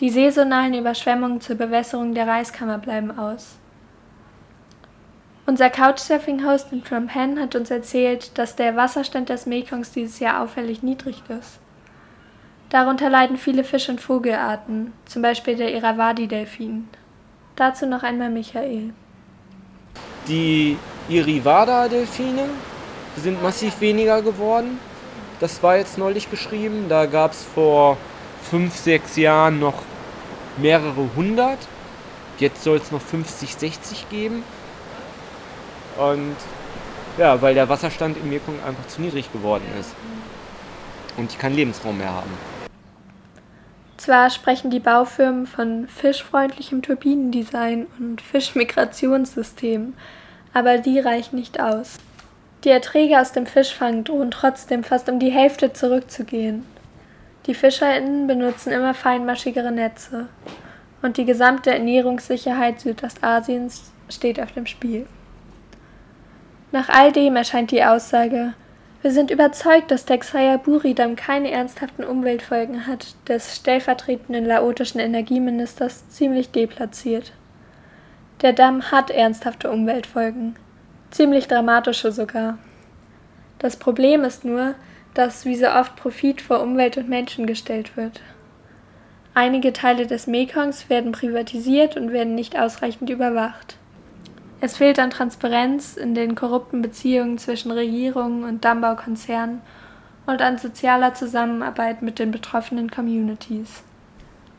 Die 0.00 0.08
saisonalen 0.08 0.72
Überschwemmungen 0.72 1.42
zur 1.42 1.56
Bewässerung 1.56 2.14
der 2.14 2.26
Reiskammer 2.26 2.78
bleiben 2.78 3.18
aus. 3.18 3.58
Unser 5.44 5.68
Couchsurfing-Host 5.68 6.72
in 6.72 6.82
Phnom 6.82 7.10
hat 7.38 7.54
uns 7.54 7.70
erzählt, 7.70 8.38
dass 8.38 8.56
der 8.56 8.76
Wasserstand 8.76 9.28
des 9.28 9.44
Mekongs 9.44 9.92
dieses 9.92 10.18
Jahr 10.18 10.42
auffällig 10.42 10.82
niedrig 10.82 11.22
ist. 11.28 11.58
Darunter 12.70 13.10
leiden 13.10 13.36
viele 13.36 13.62
Fisch- 13.62 13.90
und 13.90 14.00
Vogelarten, 14.00 14.92
zum 15.04 15.20
Beispiel 15.20 15.56
der 15.56 15.74
Irrawaddy-Delfin. 15.74 16.88
Dazu 17.56 17.84
noch 17.86 18.02
einmal 18.02 18.30
Michael. 18.30 18.94
Die 20.28 20.78
Irivada-Delfine 21.10 22.48
sind 23.16 23.42
massiv 23.42 23.78
weniger 23.82 24.22
geworden. 24.22 24.78
Das 25.40 25.62
war 25.62 25.76
jetzt 25.76 25.98
neulich 25.98 26.30
geschrieben. 26.30 26.86
Da 26.88 27.04
gab 27.04 27.32
es 27.32 27.42
vor 27.42 27.98
fünf, 28.48 28.76
sechs 28.76 29.16
Jahren 29.16 29.60
noch 29.60 29.82
mehrere 30.56 31.08
hundert. 31.16 31.58
Jetzt 32.38 32.62
soll 32.62 32.78
es 32.78 32.90
noch 32.90 33.00
50, 33.00 33.54
60 33.54 34.08
geben. 34.08 34.42
Und 35.98 36.36
ja, 37.18 37.40
weil 37.42 37.54
der 37.54 37.68
Wasserstand 37.68 38.16
im 38.16 38.30
Mekong 38.30 38.56
einfach 38.66 38.86
zu 38.86 39.02
niedrig 39.02 39.32
geworden 39.32 39.66
ist. 39.78 39.94
Und 41.16 41.32
die 41.32 41.36
keinen 41.36 41.56
Lebensraum 41.56 41.98
mehr 41.98 42.12
haben. 42.12 42.30
Zwar 43.98 44.30
sprechen 44.30 44.70
die 44.70 44.80
Baufirmen 44.80 45.46
von 45.46 45.86
fischfreundlichem 45.86 46.80
Turbinendesign 46.80 47.86
und 47.98 48.22
Fischmigrationssystemen, 48.22 49.94
aber 50.54 50.78
die 50.78 50.98
reichen 50.98 51.36
nicht 51.36 51.60
aus. 51.60 51.98
Die 52.64 52.70
Erträge 52.70 53.20
aus 53.20 53.32
dem 53.32 53.44
Fischfang 53.44 54.04
drohen 54.04 54.30
trotzdem 54.30 54.84
fast 54.84 55.10
um 55.10 55.18
die 55.18 55.30
Hälfte 55.30 55.74
zurückzugehen. 55.74 56.64
Die 57.46 57.54
FischerInnen 57.54 58.26
benutzen 58.26 58.72
immer 58.72 58.94
feinmaschigere 58.94 59.72
Netze. 59.72 60.28
Und 61.02 61.16
die 61.16 61.24
gesamte 61.24 61.70
Ernährungssicherheit 61.70 62.80
Südostasiens 62.80 63.90
steht 64.08 64.40
auf 64.40 64.52
dem 64.52 64.66
Spiel. 64.66 65.06
Nach 66.72 66.88
all 66.88 67.10
dem 67.10 67.36
erscheint 67.36 67.70
die 67.70 67.84
Aussage, 67.84 68.54
wir 69.02 69.10
sind 69.10 69.30
überzeugt, 69.30 69.90
dass 69.90 70.04
der 70.04 70.18
Xayaburi-Damm 70.18 71.16
keine 71.16 71.50
ernsthaften 71.50 72.04
Umweltfolgen 72.04 72.86
hat, 72.86 73.14
des 73.28 73.56
stellvertretenden 73.56 74.44
laotischen 74.44 75.00
Energieministers 75.00 76.08
ziemlich 76.10 76.50
deplatziert. 76.50 77.32
Der 78.42 78.52
Damm 78.52 78.90
hat 78.90 79.10
ernsthafte 79.10 79.70
Umweltfolgen 79.70 80.56
ziemlich 81.10 81.48
dramatische 81.48 82.12
sogar. 82.12 82.58
Das 83.58 83.76
Problem 83.76 84.24
ist 84.24 84.44
nur, 84.44 84.74
dass 85.14 85.44
wie 85.44 85.56
so 85.56 85.68
oft 85.68 85.96
Profit 85.96 86.40
vor 86.40 86.60
Umwelt 86.60 86.96
und 86.96 87.08
Menschen 87.08 87.46
gestellt 87.46 87.96
wird. 87.96 88.20
Einige 89.34 89.72
Teile 89.72 90.06
des 90.06 90.26
Mekongs 90.26 90.90
werden 90.90 91.12
privatisiert 91.12 91.96
und 91.96 92.12
werden 92.12 92.34
nicht 92.34 92.58
ausreichend 92.58 93.10
überwacht. 93.10 93.76
Es 94.60 94.76
fehlt 94.76 94.98
an 94.98 95.10
Transparenz 95.10 95.96
in 95.96 96.14
den 96.14 96.34
korrupten 96.34 96.82
Beziehungen 96.82 97.38
zwischen 97.38 97.70
Regierungen 97.70 98.44
und 98.44 98.64
Dammbaukonzernen 98.64 99.62
und 100.26 100.42
an 100.42 100.58
sozialer 100.58 101.14
Zusammenarbeit 101.14 102.02
mit 102.02 102.18
den 102.18 102.30
betroffenen 102.30 102.90
Communities. 102.90 103.82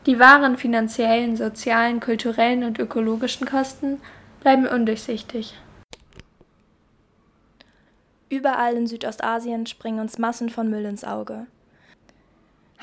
Die 0.06 0.18
wahren 0.18 0.56
finanziellen, 0.56 1.36
sozialen, 1.36 2.00
kulturellen 2.00 2.64
und 2.64 2.78
ökologischen 2.80 3.46
Kosten 3.46 4.00
bleiben 4.40 4.66
undurchsichtig. 4.66 5.54
Überall 8.32 8.78
in 8.78 8.86
Südostasien 8.86 9.66
springen 9.66 10.00
uns 10.00 10.16
Massen 10.16 10.48
von 10.48 10.70
Müll 10.70 10.86
ins 10.86 11.04
Auge. 11.04 11.46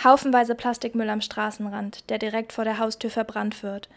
Haufenweise 0.03 0.53
Plastikmüll 0.53 1.09
am 1.09 1.21
Straßenrand, 1.21 2.07
der 2.12 2.19
direkt 2.19 2.53
vor 2.53 2.65
der 2.65 2.77
Haustür 2.77 3.09
verbrannt 3.09 3.63
wird. 3.63 3.89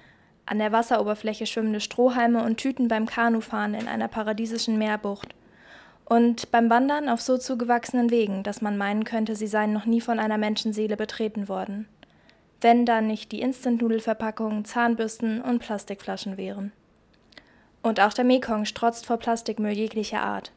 An 0.47 0.59
der 0.59 0.73
Wasseroberfläche 0.73 1.45
schwimmende 1.45 1.81
Strohhalme 1.81 2.43
und 2.43 2.57
Tüten 2.57 2.89
beim 2.89 3.05
Kanufahren 3.05 3.75
in 3.75 3.87
einer 3.87 4.09
paradiesischen 4.09 4.79
Meerbucht. 4.79 5.35
Und 6.07 6.51
beim 6.51 6.71
Wandern 6.71 7.11
auf 7.11 7.21
so 7.21 7.37
zugewachsenen 7.37 8.11
Wegen, 8.11 8.43
dass 8.45 8.63
man 8.63 8.79
meinen 8.79 9.05
könnte, 9.05 9.37
sie 9.37 9.47
seien 9.47 9.75
noch 9.75 9.85
nie 9.85 10.01
von 10.01 10.19
einer 10.19 10.39
Menschenseele 10.39 10.97
betreten 10.97 11.49
worden. 11.49 11.87
Wenn 12.63 12.87
da 12.87 13.03
nicht 13.03 13.31
die 13.31 13.43
Instant-Nudelverpackungen, 13.43 14.65
Zahnbürsten 14.65 15.43
und 15.43 15.59
Plastikflaschen 15.59 16.39
wären. 16.39 16.73
Und 17.83 18.01
auch 18.01 18.15
der 18.15 18.25
Mekong 18.25 18.65
strotzt 18.65 19.05
vor 19.05 19.19
Plastikmüll 19.19 19.73
jeglicher 19.73 20.23
Art. 20.23 20.51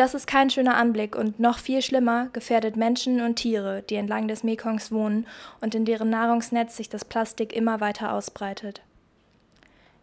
Das 0.00 0.14
ist 0.14 0.26
kein 0.26 0.48
schöner 0.48 0.78
Anblick 0.78 1.14
und 1.14 1.40
noch 1.40 1.58
viel 1.58 1.82
schlimmer 1.82 2.28
gefährdet 2.32 2.74
Menschen 2.74 3.20
und 3.20 3.36
Tiere, 3.36 3.82
die 3.82 3.96
entlang 3.96 4.28
des 4.28 4.42
Mekongs 4.42 4.90
wohnen 4.90 5.26
und 5.60 5.74
in 5.74 5.84
deren 5.84 6.08
Nahrungsnetz 6.08 6.74
sich 6.78 6.88
das 6.88 7.04
Plastik 7.04 7.52
immer 7.52 7.82
weiter 7.82 8.14
ausbreitet. 8.14 8.80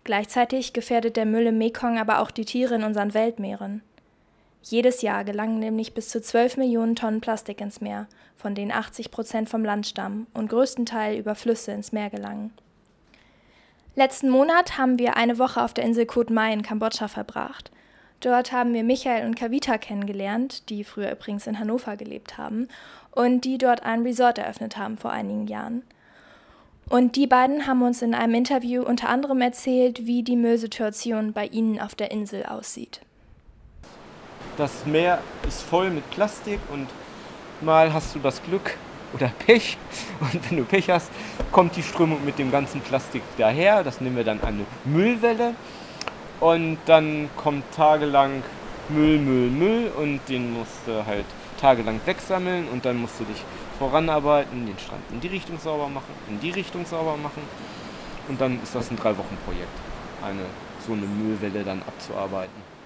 Gleichzeitig 0.03 0.73
gefährdet 0.73 1.17
der 1.17 1.25
Müll 1.25 1.47
im 1.47 1.57
Mekong 1.57 1.97
aber 1.97 2.19
auch 2.19 2.29
die 2.29 2.45
Tiere 2.45 2.75
in 2.75 2.83
unseren 2.83 3.15
Weltmeeren. 3.15 3.81
Jedes 4.61 5.01
Jahr 5.01 5.23
gelangen 5.23 5.57
nämlich 5.57 5.95
bis 5.95 6.09
zu 6.09 6.21
12 6.21 6.57
Millionen 6.57 6.95
Tonnen 6.95 7.19
Plastik 7.19 7.59
ins 7.59 7.81
Meer, 7.81 8.05
von 8.35 8.53
denen 8.53 8.71
80 8.71 9.09
Prozent 9.09 9.49
vom 9.49 9.65
Land 9.65 9.87
stammen 9.87 10.27
und 10.35 10.51
größtenteils 10.51 11.17
über 11.17 11.33
Flüsse 11.33 11.71
ins 11.71 11.91
Meer 11.91 12.11
gelangen. 12.11 12.53
Letzten 13.95 14.29
Monat 14.29 14.77
haben 14.77 14.99
wir 14.99 15.17
eine 15.17 15.39
Woche 15.39 15.63
auf 15.63 15.73
der 15.73 15.85
Insel 15.85 16.05
Koh 16.05 16.23
Mai 16.29 16.53
in 16.53 16.61
Kambodscha 16.61 17.07
verbracht. 17.07 17.71
Dort 18.21 18.51
haben 18.51 18.73
wir 18.73 18.83
Michael 18.83 19.25
und 19.25 19.35
Kavita 19.35 19.77
kennengelernt, 19.77 20.69
die 20.69 20.83
früher 20.83 21.11
übrigens 21.11 21.45
in 21.45 21.59
Hannover 21.59 21.95
gelebt 21.97 22.37
haben 22.37 22.67
und 23.11 23.45
die 23.45 23.57
dort 23.57 23.83
ein 23.83 24.01
Resort 24.01 24.39
eröffnet 24.39 24.77
haben 24.77 24.97
vor 24.97 25.11
einigen 25.11 25.47
Jahren. 25.47 25.83
Und 26.89 27.15
die 27.15 27.27
beiden 27.27 27.67
haben 27.67 27.81
uns 27.81 28.01
in 28.01 28.15
einem 28.15 28.33
Interview 28.33 28.81
unter 28.81 29.09
anderem 29.09 29.41
erzählt, 29.41 30.07
wie 30.07 30.23
die 30.23 30.37
Müllsituation 30.37 31.33
bei 31.33 31.45
ihnen 31.47 31.79
auf 31.79 31.95
der 31.95 32.11
Insel 32.11 32.45
aussieht. 32.45 33.01
Das 34.57 34.85
Meer 34.85 35.19
ist 35.47 35.61
voll 35.61 35.91
mit 35.91 36.09
Plastik 36.09 36.59
und 36.71 36.87
mal 37.61 37.93
hast 37.93 38.15
du 38.15 38.19
das 38.19 38.41
Glück 38.41 38.77
oder 39.13 39.31
Pech 39.45 39.77
und 40.19 40.49
wenn 40.49 40.57
du 40.57 40.63
Pech 40.63 40.89
hast, 40.89 41.11
kommt 41.51 41.75
die 41.75 41.83
Strömung 41.83 42.25
mit 42.25 42.39
dem 42.39 42.51
ganzen 42.51 42.81
Plastik 42.81 43.21
daher. 43.37 43.83
Das 43.83 44.01
nennen 44.01 44.15
wir 44.15 44.23
dann 44.23 44.41
eine 44.41 44.65
Müllwelle 44.85 45.53
und 46.39 46.77
dann 46.85 47.29
kommt 47.37 47.63
tagelang 47.73 48.43
Müll, 48.89 49.19
Müll, 49.19 49.49
Müll 49.49 49.91
und 49.97 50.21
den 50.29 50.53
musst 50.53 50.87
du 50.87 51.05
halt 51.05 51.25
tagelang 51.59 51.99
wegsammeln 52.05 52.67
und 52.69 52.85
dann 52.85 52.97
musst 52.97 53.19
du 53.19 53.25
dich 53.25 53.43
voranarbeiten, 53.79 54.65
den 54.65 54.77
Strand 54.79 55.03
in 55.11 55.19
die 55.19 55.27
Richtung 55.27 55.59
sauber 55.59 55.89
machen, 55.89 56.13
in 56.29 56.39
die 56.39 56.51
Richtung 56.51 56.85
sauber 56.85 57.17
machen 57.17 57.41
und 58.27 58.39
dann 58.39 58.61
ist 58.61 58.75
das 58.75 58.89
ein 58.91 58.97
drei 58.97 59.17
Wochen 59.17 59.37
Projekt, 59.45 59.67
eine 60.23 60.45
so 60.85 60.93
eine 60.93 61.05
Müllwelle 61.05 61.63
dann 61.63 61.81
abzuarbeiten. 61.81 62.77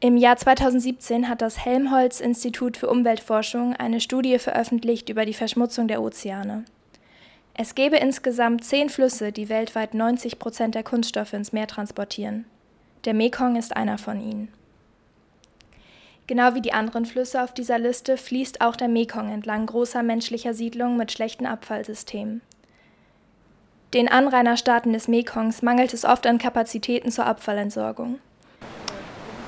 Im 0.00 0.16
Jahr 0.16 0.36
2017 0.36 1.28
hat 1.28 1.42
das 1.42 1.64
Helmholtz-Institut 1.64 2.78
für 2.78 2.88
Umweltforschung 2.88 3.74
eine 3.76 4.00
Studie 4.00 4.38
veröffentlicht 4.38 5.10
über 5.10 5.26
die 5.26 5.34
Verschmutzung 5.34 5.88
der 5.88 6.00
Ozeane. 6.00 6.64
Es 7.62 7.74
gäbe 7.74 7.98
insgesamt 7.98 8.64
zehn 8.64 8.88
Flüsse, 8.88 9.32
die 9.32 9.50
weltweit 9.50 9.92
90 9.92 10.38
Prozent 10.38 10.74
der 10.74 10.82
Kunststoffe 10.82 11.34
ins 11.34 11.52
Meer 11.52 11.66
transportieren. 11.66 12.46
Der 13.04 13.12
Mekong 13.12 13.56
ist 13.56 13.76
einer 13.76 13.98
von 13.98 14.18
ihnen. 14.18 14.48
Genau 16.26 16.54
wie 16.54 16.62
die 16.62 16.72
anderen 16.72 17.04
Flüsse 17.04 17.42
auf 17.42 17.52
dieser 17.52 17.78
Liste 17.78 18.16
fließt 18.16 18.62
auch 18.62 18.76
der 18.76 18.88
Mekong 18.88 19.30
entlang 19.30 19.66
großer 19.66 20.02
menschlicher 20.02 20.54
Siedlungen 20.54 20.96
mit 20.96 21.12
schlechten 21.12 21.44
Abfallsystemen. 21.44 22.40
Den 23.92 24.08
Anrainerstaaten 24.08 24.94
des 24.94 25.06
Mekongs 25.06 25.60
mangelt 25.60 25.92
es 25.92 26.06
oft 26.06 26.26
an 26.26 26.38
Kapazitäten 26.38 27.10
zur 27.10 27.26
Abfallentsorgung. 27.26 28.20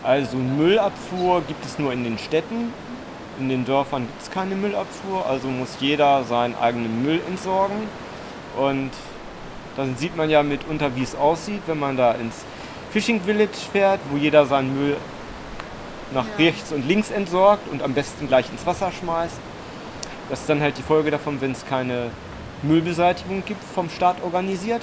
Also 0.02 0.36
Müllabfuhr 0.36 1.40
gibt 1.48 1.64
es 1.64 1.78
nur 1.78 1.94
in 1.94 2.04
den 2.04 2.18
Städten. 2.18 2.74
In 3.38 3.48
den 3.48 3.64
Dörfern 3.64 4.02
gibt 4.06 4.22
es 4.22 4.30
keine 4.30 4.54
Müllabfuhr, 4.54 5.26
also 5.26 5.48
muss 5.48 5.76
jeder 5.80 6.24
seinen 6.24 6.54
eigenen 6.54 7.02
Müll 7.02 7.20
entsorgen. 7.28 7.88
Und 8.58 8.90
dann 9.76 9.96
sieht 9.96 10.16
man 10.16 10.28
ja 10.28 10.42
mitunter, 10.42 10.94
wie 10.96 11.02
es 11.02 11.14
aussieht, 11.14 11.62
wenn 11.66 11.78
man 11.78 11.96
da 11.96 12.12
ins 12.12 12.44
Fishing 12.90 13.22
Village 13.22 13.56
fährt, 13.72 14.00
wo 14.10 14.18
jeder 14.18 14.44
seinen 14.44 14.76
Müll 14.76 14.96
nach 16.12 16.26
ja. 16.36 16.44
rechts 16.44 16.72
und 16.72 16.86
links 16.86 17.10
entsorgt 17.10 17.68
und 17.70 17.82
am 17.82 17.94
besten 17.94 18.28
gleich 18.28 18.50
ins 18.50 18.66
Wasser 18.66 18.92
schmeißt. 18.92 19.38
Das 20.28 20.40
ist 20.40 20.48
dann 20.48 20.60
halt 20.60 20.76
die 20.76 20.82
Folge 20.82 21.10
davon, 21.10 21.40
wenn 21.40 21.52
es 21.52 21.66
keine 21.66 22.10
Müllbeseitigung 22.62 23.42
gibt, 23.44 23.64
vom 23.64 23.88
Staat 23.88 24.22
organisiert. 24.22 24.82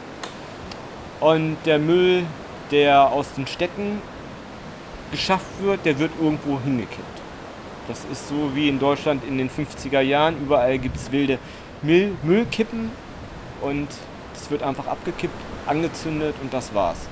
Und 1.20 1.58
der 1.66 1.80
Müll, 1.80 2.26
der 2.72 3.12
aus 3.12 3.34
den 3.34 3.46
Städten 3.46 4.02
geschafft 5.12 5.62
wird, 5.62 5.86
der 5.86 6.00
wird 6.00 6.12
irgendwo 6.20 6.60
hingekippt. 6.60 7.19
Das 7.90 8.06
ist 8.06 8.28
so 8.28 8.56
wie 8.56 8.70
in 8.70 8.78
Deutschland 8.78 9.24
in 9.28 9.40
den 9.40 9.50
50er 9.50 10.00
Jahren. 10.00 10.40
Überall 10.40 10.78
gibt 10.78 10.96
es 10.96 11.12
wilde 11.12 11.40
Müll 11.82 12.16
Müllkippen 12.22 12.92
und 13.62 13.88
es 14.36 14.52
wird 14.52 14.62
einfach 14.62 14.86
abgekippt, 14.86 15.34
angezündet 15.66 16.36
und 16.40 16.54
das 16.54 16.72
war's. 16.76 17.08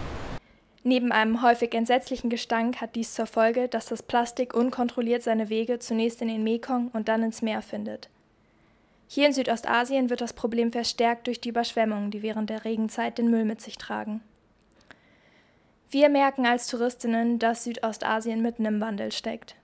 Neben 0.83 1.11
einem 1.11 1.41
häufig 1.41 1.73
entsetzlichen 1.73 2.29
Gestank 2.29 2.79
hat 2.79 2.95
dies 2.95 3.15
zur 3.15 3.25
Folge, 3.25 3.67
dass 3.67 3.87
das 3.87 4.03
Plastik 4.03 4.53
unkontrolliert 4.53 5.23
seine 5.23 5.49
Wege 5.49 5.79
zunächst 5.79 6.21
in 6.21 6.27
den 6.27 6.43
Mekong 6.43 6.89
und 6.93 7.07
dann 7.07 7.23
ins 7.23 7.41
Meer 7.41 7.63
findet. 7.63 8.07
Hier 9.07 9.25
in 9.25 9.33
Südostasien 9.33 10.11
wird 10.11 10.21
das 10.21 10.33
Problem 10.33 10.71
verstärkt 10.71 11.25
durch 11.25 11.41
die 11.41 11.49
Überschwemmungen, 11.49 12.11
die 12.11 12.21
während 12.21 12.51
der 12.51 12.65
Regenzeit 12.65 13.17
den 13.17 13.31
Müll 13.31 13.45
mit 13.45 13.61
sich 13.61 13.79
tragen. 13.79 14.21
Wir 15.89 16.09
merken 16.09 16.45
als 16.45 16.67
Touristinnen, 16.67 17.39
dass 17.39 17.63
Südostasien 17.63 18.43
mitten 18.43 18.65
im 18.65 18.79
Wandel 18.79 19.11
steckt. 19.11 19.55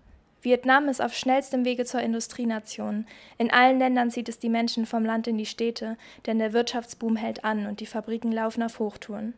Vietnam 0.43 0.89
ist 0.89 1.01
auf 1.01 1.15
schnellstem 1.15 1.63
Wege 1.63 1.85
zur 1.85 2.01
Industrienation. 2.01 3.05
In 3.37 3.49
allen 3.49 3.79
Ländern 3.79 4.11
zieht 4.11 4.27
es 4.27 4.39
die 4.39 4.49
Menschen 4.49 4.85
vom 4.85 5.05
Land 5.05 5.25
in 5.25 5.37
die 5.37 5.45
Städte, 5.45 5.97
denn 6.25 6.37
der 6.37 6.51
Wirtschaftsboom 6.51 7.15
hält 7.15 7.45
an 7.45 7.65
und 7.65 7.79
die 7.79 7.85
Fabriken 7.85 8.31
laufen 8.31 8.61
auf 8.61 8.79
Hochtouren. 8.79 9.33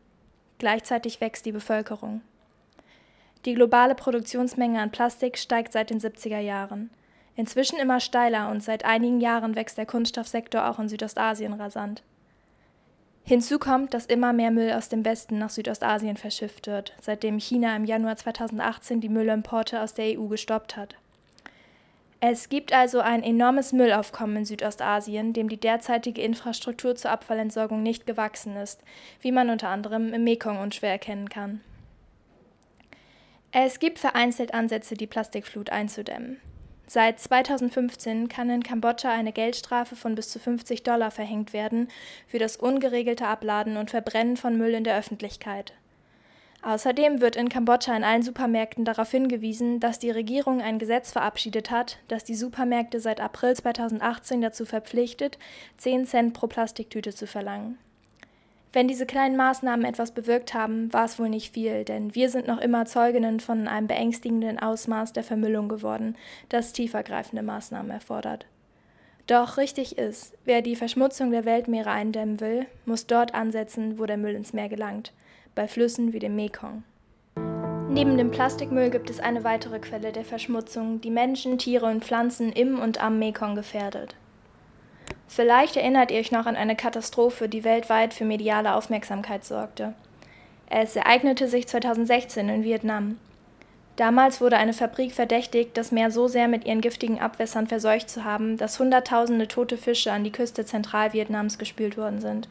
Gleichzeitig 0.58 1.22
wächst 1.22 1.46
die 1.46 1.52
Bevölkerung. 1.52 2.22
Die 3.46 3.54
globale 3.54 3.94
Produktionsmenge 3.94 4.82
an 4.82 4.90
Plastik 4.90 5.38
steigt 5.38 5.74
seit 5.74 5.92
den 5.92 6.00
70er 6.00 6.40
Jahren. 6.40 6.90
Inzwischen 7.36 7.78
immer 7.78 8.00
steiler 8.00 8.50
und 8.50 8.64
seit 8.64 8.84
einigen 8.84 9.22
Jahren 9.22 9.56
wächst 9.56 9.78
der 9.78 9.86
Kunststoffsektor 9.86 10.68
auch 10.68 10.80
in 10.80 10.90
Südostasien 10.90 11.54
rasant. 11.54 12.02
Hinzu 13.28 13.58
kommt, 13.58 13.96
dass 13.96 14.06
immer 14.06 14.34
mehr 14.34 14.52
Müll 14.52 14.72
aus 14.72 14.88
dem 14.88 15.04
Westen 15.04 15.40
nach 15.40 15.50
Südostasien 15.50 16.16
verschifft 16.16 16.68
wird, 16.68 16.94
seitdem 17.02 17.40
China 17.40 17.76
im 17.76 17.84
Januar 17.84 18.18
2018 18.18 19.02
die 19.02 19.10
Müllimporte 19.10 19.82
aus 19.82 19.96
der 19.96 20.20
EU 20.20 20.28
gestoppt 20.28 20.78
hat. 20.78 20.96
Es 22.20 22.50
gibt 22.50 22.72
also 22.72 23.00
ein 23.00 23.24
enormes 23.24 23.74
Müllaufkommen 23.74 24.38
in 24.38 24.46
Südostasien, 24.46 25.34
dem 25.34 25.50
die 25.50 25.60
derzeitige 25.60 26.22
Infrastruktur 26.22 26.96
zur 26.96 27.12
Abfallentsorgung 27.12 27.82
nicht 27.82 28.06
gewachsen 28.06 28.56
ist, 28.58 28.82
wie 29.22 29.32
man 29.32 29.50
unter 29.50 29.70
anderem 29.70 30.14
im 30.14 30.24
Mekong 30.24 30.60
unschwer 30.60 30.92
erkennen 30.92 31.30
kann. 31.30 31.62
Es 33.52 33.80
gibt 33.80 34.00
vereinzelt 34.00 34.54
Ansätze, 34.54 34.96
die 34.96 35.08
Plastikflut 35.08 35.72
einzudämmen. 35.72 36.40
Seit 36.88 37.20
2015 37.20 38.30
kann 38.30 38.50
in 38.50 38.62
Kambodscha 38.62 39.12
eine 39.12 39.32
Geldstrafe 39.32 39.96
von 39.96 40.14
bis 40.14 40.30
zu 40.30 40.40
50 40.40 40.84
Dollar 40.84 41.10
verhängt 41.10 41.52
werden 41.52 41.88
für 42.28 42.38
das 42.38 42.58
ungeregelte 42.58 43.28
Abladen 43.28 43.78
und 43.78 43.90
Verbrennen 43.90 44.38
von 44.38 44.58
Müll 44.58 44.76
in 44.76 44.84
der 44.84 44.98
Öffentlichkeit. 44.98 45.74
Außerdem 46.62 47.22
wird 47.22 47.36
in 47.36 47.50
Kambodscha 47.50 47.96
in 47.96 48.04
allen 48.04 48.24
Supermärkten 48.24 48.86
darauf 48.86 49.12
hingewiesen, 49.12 49.80
dass 49.80 50.00
die 50.00 50.10
Regierung 50.10 50.62
ein 50.62 50.80
Gesetz 50.80 51.12
verabschiedet 51.12 51.70
hat, 51.70 52.00
das 52.08 52.24
die 52.24 52.34
Supermärkte 52.34 53.00
seit 53.00 53.20
April 53.20 53.56
2018 53.56 54.42
dazu 54.42 54.66
verpflichtet, 54.66 55.38
10 55.78 56.08
Cent 56.08 56.34
pro 56.34 56.48
Plastiktüte 56.48 57.14
zu 57.14 57.28
verlangen. 57.28 57.78
Wenn 58.76 58.90
diese 58.90 59.06
kleinen 59.06 59.38
Maßnahmen 59.38 59.86
etwas 59.86 60.12
bewirkt 60.12 60.54
haben, 60.54 60.92
war 60.92 61.06
es 61.06 61.18
wohl 61.18 61.30
nicht 61.30 61.54
viel, 61.54 61.86
denn 61.86 62.14
wir 62.14 62.30
sind 62.30 62.46
noch 62.46 62.60
immer 62.60 62.86
Zeuginnen 62.86 63.40
von 63.40 63.70
einem 63.70 63.88
beängstigenden 63.88 64.60
Ausmaß 64.60 65.14
der 65.14 65.24
Vermüllung 65.24 65.70
geworden, 65.70 66.18
das 66.50 66.74
tiefergreifende 66.74 67.42
Maßnahmen 67.42 67.90
erfordert. 67.90 68.48
Doch 69.28 69.56
richtig 69.56 69.98
ist, 69.98 70.34
wer 70.44 70.62
die 70.62 70.76
Verschmutzung 70.76 71.32
der 71.32 71.46
Weltmeere 71.46 71.90
eindämmen 71.90 72.42
will, 72.42 72.66
muss 72.86 73.08
dort 73.08 73.34
ansetzen, 73.34 73.98
wo 73.98 74.06
der 74.06 74.18
Müll 74.18 74.36
ins 74.36 74.52
Meer 74.52 74.68
gelangt 74.68 75.14
bei 75.56 75.70
Flüssen 75.70 76.12
wie 76.12 76.20
dem 76.20 76.36
Mekong. 76.36 76.84
Neben 77.88 78.18
dem 78.18 78.30
Plastikmüll 78.30 78.90
gibt 78.90 79.10
es 79.10 79.22
eine 79.22 79.46
weitere 79.46 79.80
Quelle 79.80 80.12
der 80.12 80.26
Verschmutzung, 80.26 81.00
die 81.00 81.12
Menschen, 81.12 81.58
Tiere 81.58 81.86
und 81.86 82.04
Pflanzen 82.04 82.52
im 82.52 82.78
und 82.78 83.02
am 83.02 83.20
Mekong 83.20 83.56
gefährdet. 83.56 84.18
Vielleicht 85.28 85.76
erinnert 85.76 86.12
ihr 86.12 86.20
euch 86.20 86.32
noch 86.32 86.46
an 86.46 86.56
eine 86.56 86.76
Katastrophe, 86.76 87.50
die 87.50 87.64
weltweit 87.64 88.14
für 88.14 88.26
mediale 88.26 88.76
Aufmerksamkeit 88.76 89.44
sorgte. 89.44 89.94
Es 90.70 90.96
ereignete 90.96 91.48
sich 91.48 91.68
2016 91.68 92.48
in 92.50 92.64
Vietnam. 92.64 93.18
Damals 93.96 94.42
wurde 94.42 94.58
eine 94.58 94.74
Fabrik 94.74 95.14
verdächtigt, 95.14 95.78
das 95.78 95.92
Meer 95.92 96.12
so 96.12 96.28
sehr 96.28 96.48
mit 96.48 96.66
ihren 96.66 96.82
giftigen 96.82 97.20
Abwässern 97.20 97.68
verseucht 97.68 98.10
zu 98.10 98.24
haben, 98.24 98.58
dass 98.58 98.80
Hunderttausende 98.80 99.48
tote 99.48 99.78
Fische 99.78 100.12
an 100.12 100.24
die 100.24 100.32
Küste 100.32 100.66
Zentralvietnams 100.66 101.58
gespült 101.58 101.98
worden 101.98 102.20
sind. 102.20 102.50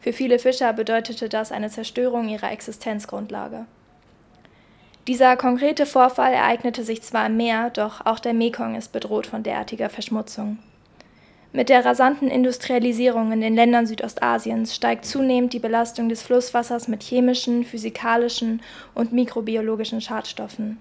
Für 0.00 0.12
viele 0.12 0.38
Fischer 0.38 0.72
bedeutete 0.72 1.28
das 1.28 1.50
eine 1.50 1.70
Zerstörung 1.70 2.28
ihrer 2.28 2.52
Existenzgrundlage. 2.52 3.66
Dieser 5.08 5.36
konkrete 5.36 5.84
Vorfall 5.84 6.32
ereignete 6.32 6.84
sich 6.84 7.02
zwar 7.02 7.26
im 7.26 7.36
Meer, 7.36 7.70
doch 7.70 8.06
auch 8.06 8.20
der 8.20 8.34
Mekong 8.34 8.74
ist 8.74 8.92
bedroht 8.92 9.26
von 9.26 9.42
derartiger 9.42 9.90
Verschmutzung. 9.90 10.58
Mit 11.56 11.68
der 11.68 11.84
rasanten 11.84 12.30
Industrialisierung 12.30 13.30
in 13.30 13.40
den 13.40 13.54
Ländern 13.54 13.86
Südostasiens 13.86 14.74
steigt 14.74 15.04
zunehmend 15.04 15.52
die 15.52 15.60
Belastung 15.60 16.08
des 16.08 16.20
Flusswassers 16.20 16.88
mit 16.88 17.04
chemischen, 17.04 17.64
physikalischen 17.64 18.60
und 18.92 19.12
mikrobiologischen 19.12 20.00
Schadstoffen. 20.00 20.78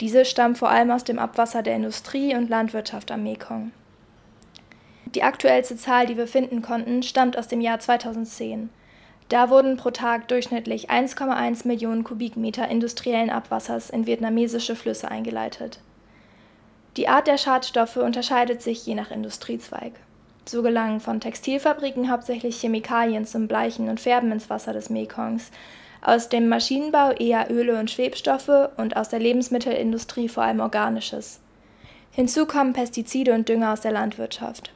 Diese 0.00 0.26
stammen 0.26 0.54
vor 0.54 0.68
allem 0.68 0.90
aus 0.90 1.04
dem 1.04 1.18
Abwasser 1.18 1.62
der 1.62 1.76
Industrie 1.76 2.36
und 2.36 2.50
Landwirtschaft 2.50 3.10
am 3.10 3.22
Mekong. 3.22 3.72
Die 5.14 5.22
aktuellste 5.22 5.78
Zahl, 5.78 6.04
die 6.04 6.18
wir 6.18 6.26
finden 6.26 6.60
konnten, 6.60 7.02
stammt 7.02 7.38
aus 7.38 7.48
dem 7.48 7.62
Jahr 7.62 7.80
2010. 7.80 8.68
Da 9.30 9.48
wurden 9.48 9.78
pro 9.78 9.92
Tag 9.92 10.28
durchschnittlich 10.28 10.90
1,1 10.90 11.66
Millionen 11.66 12.04
Kubikmeter 12.04 12.68
industriellen 12.68 13.30
Abwassers 13.30 13.88
in 13.88 14.06
vietnamesische 14.06 14.76
Flüsse 14.76 15.10
eingeleitet. 15.10 15.80
Die 16.96 17.08
Art 17.08 17.26
der 17.26 17.36
Schadstoffe 17.36 17.96
unterscheidet 17.96 18.62
sich 18.62 18.86
je 18.86 18.94
nach 18.94 19.10
Industriezweig. 19.10 19.92
So 20.46 20.62
gelangen 20.62 21.00
von 21.00 21.20
Textilfabriken 21.20 22.10
hauptsächlich 22.10 22.58
Chemikalien 22.60 23.26
zum 23.26 23.48
Bleichen 23.48 23.88
und 23.88 24.00
Färben 24.00 24.32
ins 24.32 24.48
Wasser 24.48 24.72
des 24.72 24.88
Mekongs, 24.88 25.50
aus 26.00 26.28
dem 26.28 26.48
Maschinenbau 26.48 27.10
eher 27.10 27.50
Öle 27.50 27.78
und 27.78 27.90
Schwebstoffe 27.90 28.70
und 28.76 28.96
aus 28.96 29.08
der 29.08 29.18
Lebensmittelindustrie 29.18 30.28
vor 30.28 30.44
allem 30.44 30.60
organisches. 30.60 31.40
Hinzu 32.12 32.46
kommen 32.46 32.72
Pestizide 32.72 33.34
und 33.34 33.48
Dünger 33.48 33.72
aus 33.72 33.80
der 33.80 33.92
Landwirtschaft. 33.92 34.72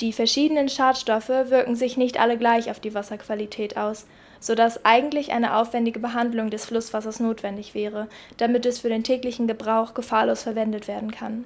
Die 0.00 0.12
verschiedenen 0.12 0.68
Schadstoffe 0.68 1.30
wirken 1.30 1.74
sich 1.74 1.96
nicht 1.96 2.20
alle 2.20 2.36
gleich 2.36 2.70
auf 2.70 2.78
die 2.78 2.94
Wasserqualität 2.94 3.76
aus, 3.76 4.06
sodass 4.40 4.84
eigentlich 4.84 5.32
eine 5.32 5.56
aufwendige 5.56 6.00
Behandlung 6.00 6.50
des 6.50 6.64
Flusswassers 6.64 7.20
notwendig 7.20 7.74
wäre, 7.74 8.08
damit 8.36 8.66
es 8.66 8.78
für 8.80 8.88
den 8.88 9.04
täglichen 9.04 9.46
Gebrauch 9.46 9.94
gefahrlos 9.94 10.42
verwendet 10.42 10.88
werden 10.88 11.10
kann. 11.10 11.44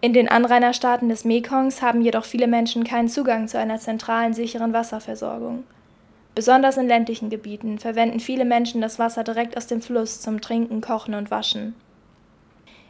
In 0.00 0.12
den 0.12 0.28
Anrainerstaaten 0.28 1.08
des 1.08 1.24
Mekongs 1.24 1.82
haben 1.82 2.02
jedoch 2.02 2.24
viele 2.24 2.46
Menschen 2.46 2.84
keinen 2.84 3.08
Zugang 3.08 3.48
zu 3.48 3.58
einer 3.58 3.78
zentralen, 3.78 4.32
sicheren 4.32 4.72
Wasserversorgung. 4.72 5.64
Besonders 6.36 6.76
in 6.76 6.86
ländlichen 6.86 7.30
Gebieten 7.30 7.80
verwenden 7.80 8.20
viele 8.20 8.44
Menschen 8.44 8.80
das 8.80 9.00
Wasser 9.00 9.24
direkt 9.24 9.56
aus 9.56 9.66
dem 9.66 9.82
Fluss 9.82 10.20
zum 10.20 10.40
Trinken, 10.40 10.80
Kochen 10.80 11.14
und 11.14 11.32
Waschen. 11.32 11.74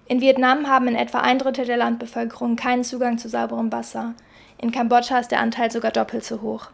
In 0.05 0.21
Vietnam 0.21 0.69
haben 0.69 0.89
in 0.89 0.95
etwa 0.95 1.21
ein 1.21 1.39
Drittel 1.39 1.65
der 1.65 1.79
Landbevölkerung 1.79 2.57
keinen 2.57 2.85
Zugang 2.85 3.17
zu 3.17 3.31
sauberem 3.31 3.73
Wasser. 3.73 4.13
In 4.59 4.71
Kambodscha 4.71 5.19
ist 5.19 5.31
der 5.31 5.41
Anteil 5.41 5.71
sogar 5.71 5.93
doppelt 5.93 6.25
so 6.25 6.43
hoch. 6.43 6.69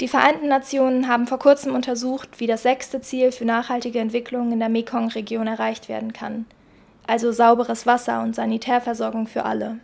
Die 0.00 0.08
Vereinten 0.08 0.48
Nationen 0.48 1.08
haben 1.08 1.26
vor 1.26 1.38
kurzem 1.38 1.74
untersucht, 1.74 2.38
wie 2.38 2.46
das 2.46 2.62
sechste 2.62 3.00
Ziel 3.00 3.32
für 3.32 3.44
nachhaltige 3.44 3.98
Entwicklung 3.98 4.52
in 4.52 4.60
der 4.60 4.68
Mekong-Region 4.68 5.46
erreicht 5.46 5.88
werden 5.88 6.12
kann– 6.12 6.46
also 7.08 7.32
sauberes 7.32 7.86
Wasser 7.86 8.20
und 8.22 8.36
Sanitärversorgung 8.36 9.26
für 9.26 9.44
alle. 9.44 9.78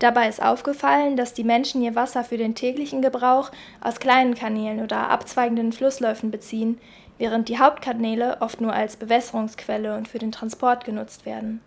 Dabei 0.00 0.28
ist 0.28 0.42
aufgefallen, 0.42 1.16
dass 1.16 1.32
die 1.32 1.44
Menschen 1.44 1.80
ihr 1.80 1.94
Wasser 1.94 2.24
für 2.24 2.36
den 2.36 2.56
täglichen 2.56 3.02
Gebrauch 3.02 3.50
aus 3.80 4.00
kleinen 4.00 4.34
Kanälen 4.34 4.82
oder 4.82 5.10
abzweigenden 5.10 5.72
Flussläufen 5.72 6.30
beziehen, 6.30 6.78
während 7.18 7.48
die 7.48 7.58
Hauptkanäle 7.58 8.38
oft 8.40 8.60
nur 8.60 8.72
als 8.72 8.96
Bewässerungsquelle 8.96 9.96
und 9.96 10.08
für 10.08 10.18
den 10.18 10.32
Transport 10.32 10.84
genutzt 10.84 11.24
werden. 11.24 11.60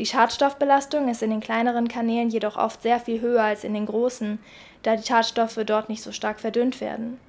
Die 0.00 0.06
Schadstoffbelastung 0.06 1.10
ist 1.10 1.22
in 1.22 1.28
den 1.28 1.40
kleineren 1.40 1.86
Kanälen 1.86 2.30
jedoch 2.30 2.56
oft 2.56 2.80
sehr 2.80 3.00
viel 3.00 3.20
höher 3.20 3.42
als 3.42 3.64
in 3.64 3.74
den 3.74 3.84
großen, 3.84 4.38
da 4.82 4.96
die 4.96 5.06
Schadstoffe 5.06 5.60
dort 5.66 5.90
nicht 5.90 6.02
so 6.02 6.10
stark 6.10 6.40
verdünnt 6.40 6.80
werden. 6.80 7.20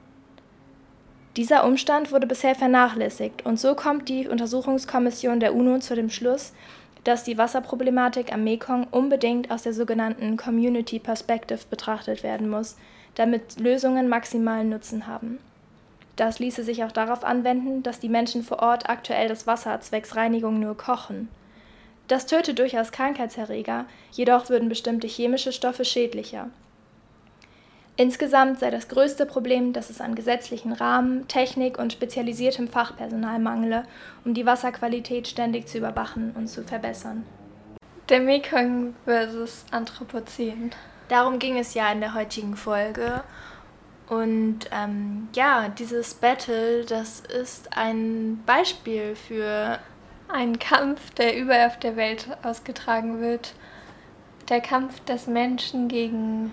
Dieser 1.36 1.66
Umstand 1.66 2.14
wurde 2.14 2.28
bisher 2.28 2.56
vernachlässigt, 2.56 3.46
und 3.46 3.60
so 3.60 3.76
kommt 3.76 4.08
die 4.08 4.26
Untersuchungskommission 4.26 5.42
der 5.42 5.54
UNO 5.54 5.80
zu 5.80 5.96
dem 5.96 6.10
Schluss, 6.10 6.54
dass 7.04 7.26
die 7.26 7.38
Wasserproblematik 7.38 8.32
am 8.32 8.46
Mekong 8.46 8.88
unbedingt 8.90 9.52
aus 9.52 9.64
der 9.64 9.74
sogenannten 9.74 10.38
Community 10.38 10.98
Perspective 10.98 11.66
betrachtet 11.70 12.24
werden 12.24 12.50
muss, 12.50 12.78
damit 13.16 13.60
Lösungen 13.60 14.08
maximalen 14.08 14.70
Nutzen 14.70 15.08
haben. 15.08 15.40
Das 16.16 16.40
ließe 16.40 16.64
sich 16.64 16.86
auch 16.86 16.94
darauf 16.94 17.26
anwenden, 17.26 17.84
dass 17.84 18.00
die 18.00 18.08
Menschen 18.08 18.44
vor 18.44 18.60
Ort 18.60 18.88
aktuell 18.90 19.28
das 19.28 19.46
Wasser 19.46 19.82
zwecks 19.82 20.16
Reinigung 20.16 20.62
nur 20.62 20.78
kochen. 20.78 21.28
Das 22.12 22.26
tötet 22.26 22.60
durchaus 22.60 22.92
Krankheitserreger, 22.92 23.86
jedoch 24.12 24.50
würden 24.50 24.68
bestimmte 24.68 25.08
chemische 25.08 25.54
Stoffe 25.54 25.86
schädlicher. 25.86 26.50
Insgesamt 27.96 28.60
sei 28.60 28.70
das 28.70 28.90
größte 28.90 29.26
Problem, 29.26 29.72
dass 29.72 29.90
es 29.90 30.02
an 30.02 30.14
gesetzlichen 30.14 30.74
Rahmen, 30.74 31.30
Technik 31.30 31.80
und 31.80 31.94
spezialisiertem 31.94 32.68
Fachpersonal 32.68 33.40
mangele, 33.40 33.86
um 34.26 34.34
die 34.34 34.46
Wasserqualität 34.46 35.30
ständig 35.30 35.70
zu 35.70 35.78
überwachen 35.78 36.34
und 36.36 36.50
zu 36.50 36.66
verbessern. 36.66 37.24
Der 38.10 38.20
Mekong 38.20 38.94
versus 39.06 39.64
Anthropozän. 39.72 40.72
Darum 41.08 41.40
ging 41.40 41.58
es 41.58 41.76
ja 41.76 41.90
in 41.94 42.02
der 42.02 42.14
heutigen 42.14 42.58
Folge. 42.58 43.24
Und 44.10 44.70
ähm, 44.74 45.30
ja, 45.34 45.70
dieses 45.70 46.14
Battle, 46.16 46.84
das 46.84 47.22
ist 47.22 47.70
ein 47.78 48.44
Beispiel 48.46 49.16
für 49.16 49.80
einen 50.34 50.60
Kampf, 50.60 51.12
der 51.12 51.38
überall 51.38 51.68
auf 51.68 51.80
der 51.80 51.96
Welt 51.96 52.28
ausgetragen 52.44 53.22
wird. 53.22 53.54
Der 54.50 54.62
Kampf 54.62 55.00
des 55.06 55.28
Menschen 55.28 55.88
gegen 55.88 56.52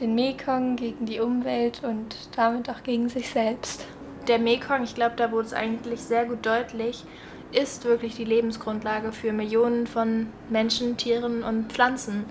den 0.00 0.14
Mekong, 0.14 0.76
gegen 0.76 1.06
die 1.06 1.20
Umwelt 1.20 1.82
und 1.84 2.16
damit 2.36 2.70
auch 2.70 2.82
gegen 2.82 3.08
sich 3.08 3.30
selbst. 3.30 3.86
Der 4.28 4.38
Mekong, 4.38 4.84
ich 4.84 4.94
glaube, 4.94 5.16
da 5.16 5.30
wurde 5.30 5.46
es 5.46 5.54
eigentlich 5.54 6.00
sehr 6.00 6.24
gut 6.24 6.44
deutlich, 6.44 7.04
ist 7.52 7.84
wirklich 7.84 8.16
die 8.16 8.24
Lebensgrundlage 8.24 9.12
für 9.12 9.32
Millionen 9.32 9.86
von 9.86 10.28
Menschen, 10.48 10.96
Tieren 10.96 11.42
und 11.42 11.72
Pflanzen. 11.72 12.24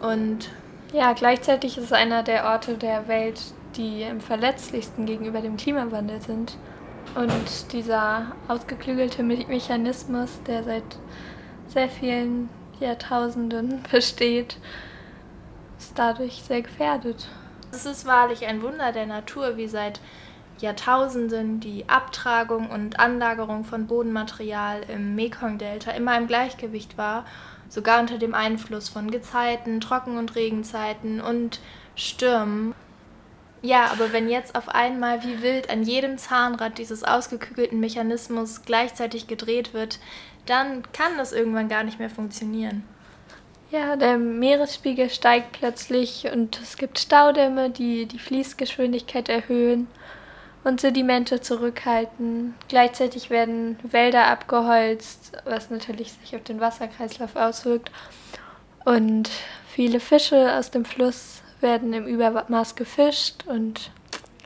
Und 0.00 0.50
ja, 0.92 1.12
gleichzeitig 1.12 1.78
ist 1.78 1.84
es 1.84 1.92
einer 1.92 2.22
der 2.22 2.44
Orte 2.44 2.74
der 2.74 3.08
Welt, 3.08 3.40
die 3.76 4.04
am 4.04 4.20
verletzlichsten 4.20 5.06
gegenüber 5.06 5.40
dem 5.40 5.56
Klimawandel 5.56 6.20
sind. 6.20 6.56
Und 7.14 7.72
dieser 7.72 8.32
ausgeklügelte 8.48 9.22
Mechanismus, 9.22 10.40
der 10.46 10.64
seit 10.64 10.98
sehr 11.68 11.88
vielen 11.88 12.48
Jahrtausenden 12.80 13.82
besteht, 13.90 14.58
ist 15.78 15.96
dadurch 15.96 16.42
sehr 16.42 16.62
gefährdet. 16.62 17.28
Es 17.70 17.86
ist 17.86 18.06
wahrlich 18.06 18.46
ein 18.46 18.62
Wunder 18.62 18.92
der 18.92 19.06
Natur, 19.06 19.56
wie 19.56 19.68
seit 19.68 20.00
Jahrtausenden 20.58 21.60
die 21.60 21.88
Abtragung 21.88 22.70
und 22.70 22.98
Anlagerung 22.98 23.64
von 23.64 23.86
Bodenmaterial 23.86 24.82
im 24.88 25.14
Mekong-Delta 25.14 25.90
immer 25.92 26.16
im 26.16 26.26
Gleichgewicht 26.26 26.96
war, 26.96 27.24
sogar 27.68 28.00
unter 28.00 28.18
dem 28.18 28.34
Einfluss 28.34 28.88
von 28.88 29.10
Gezeiten, 29.10 29.80
Trocken- 29.80 30.16
und 30.16 30.34
Regenzeiten 30.36 31.20
und 31.20 31.60
Stürmen. 31.96 32.74
Ja, 33.64 33.86
aber 33.86 34.12
wenn 34.12 34.28
jetzt 34.28 34.56
auf 34.56 34.68
einmal 34.68 35.24
wie 35.24 35.40
wild 35.40 35.70
an 35.70 35.84
jedem 35.84 36.18
Zahnrad 36.18 36.76
dieses 36.76 37.02
ausgekügelten 37.02 37.80
Mechanismus 37.80 38.60
gleichzeitig 38.66 39.26
gedreht 39.26 39.72
wird, 39.72 40.00
dann 40.44 40.82
kann 40.92 41.16
das 41.16 41.32
irgendwann 41.32 41.70
gar 41.70 41.82
nicht 41.82 41.98
mehr 41.98 42.10
funktionieren. 42.10 42.84
Ja, 43.70 43.96
der 43.96 44.18
Meeresspiegel 44.18 45.08
steigt 45.08 45.52
plötzlich 45.52 46.26
und 46.30 46.60
es 46.60 46.76
gibt 46.76 46.98
Staudämme, 46.98 47.70
die 47.70 48.04
die 48.04 48.18
Fließgeschwindigkeit 48.18 49.30
erhöhen 49.30 49.88
und 50.62 50.82
Sedimente 50.82 51.40
zurückhalten. 51.40 52.54
Gleichzeitig 52.68 53.30
werden 53.30 53.78
Wälder 53.82 54.26
abgeholzt, 54.26 55.38
was 55.46 55.70
natürlich 55.70 56.12
sich 56.12 56.36
auf 56.36 56.42
den 56.42 56.60
Wasserkreislauf 56.60 57.34
auswirkt. 57.34 57.90
Und 58.84 59.30
viele 59.70 60.00
Fische 60.00 60.54
aus 60.54 60.70
dem 60.70 60.84
Fluss 60.84 61.33
werden 61.64 61.92
im 61.92 62.06
Übermaß 62.06 62.76
gefischt 62.76 63.44
und 63.48 63.90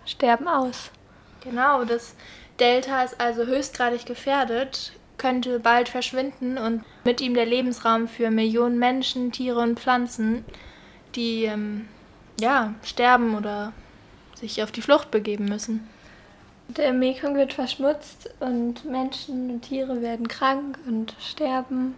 sterben 0.07 0.49
aus. 0.49 0.91
Genau, 1.45 1.85
das 1.85 2.15
Delta 2.59 3.03
ist 3.03 3.21
also 3.21 3.45
höchstgradig 3.45 4.07
gefährdet 4.07 4.93
könnte 5.19 5.61
bald 5.61 5.89
verschwinden 5.89 6.57
und 6.57 6.85
mit 7.05 7.21
ihm 7.21 7.35
der 7.35 7.45
Lebensraum 7.45 8.09
für 8.09 8.31
Millionen 8.31 8.79
Menschen, 8.79 9.33
Tiere 9.33 9.61
und 9.61 9.79
Pflanzen, 9.79 10.45
die 11.15 11.45
ähm, 11.45 11.89
ja, 12.41 12.75
sterben 12.83 13.37
oder 13.37 13.73
sich 14.37 14.63
auf 14.63 14.71
die 14.71 14.83
Flucht 14.83 15.11
begeben 15.11 15.47
müssen. 15.47 15.89
Der 16.69 16.93
Mekong 16.93 17.35
wird 17.35 17.53
verschmutzt 17.53 18.31
und 18.41 18.85
Menschen 18.85 19.51
und 19.51 19.63
Tiere 19.63 20.01
werden 20.01 20.29
krank 20.29 20.79
und 20.87 21.15
sterben. 21.19 21.95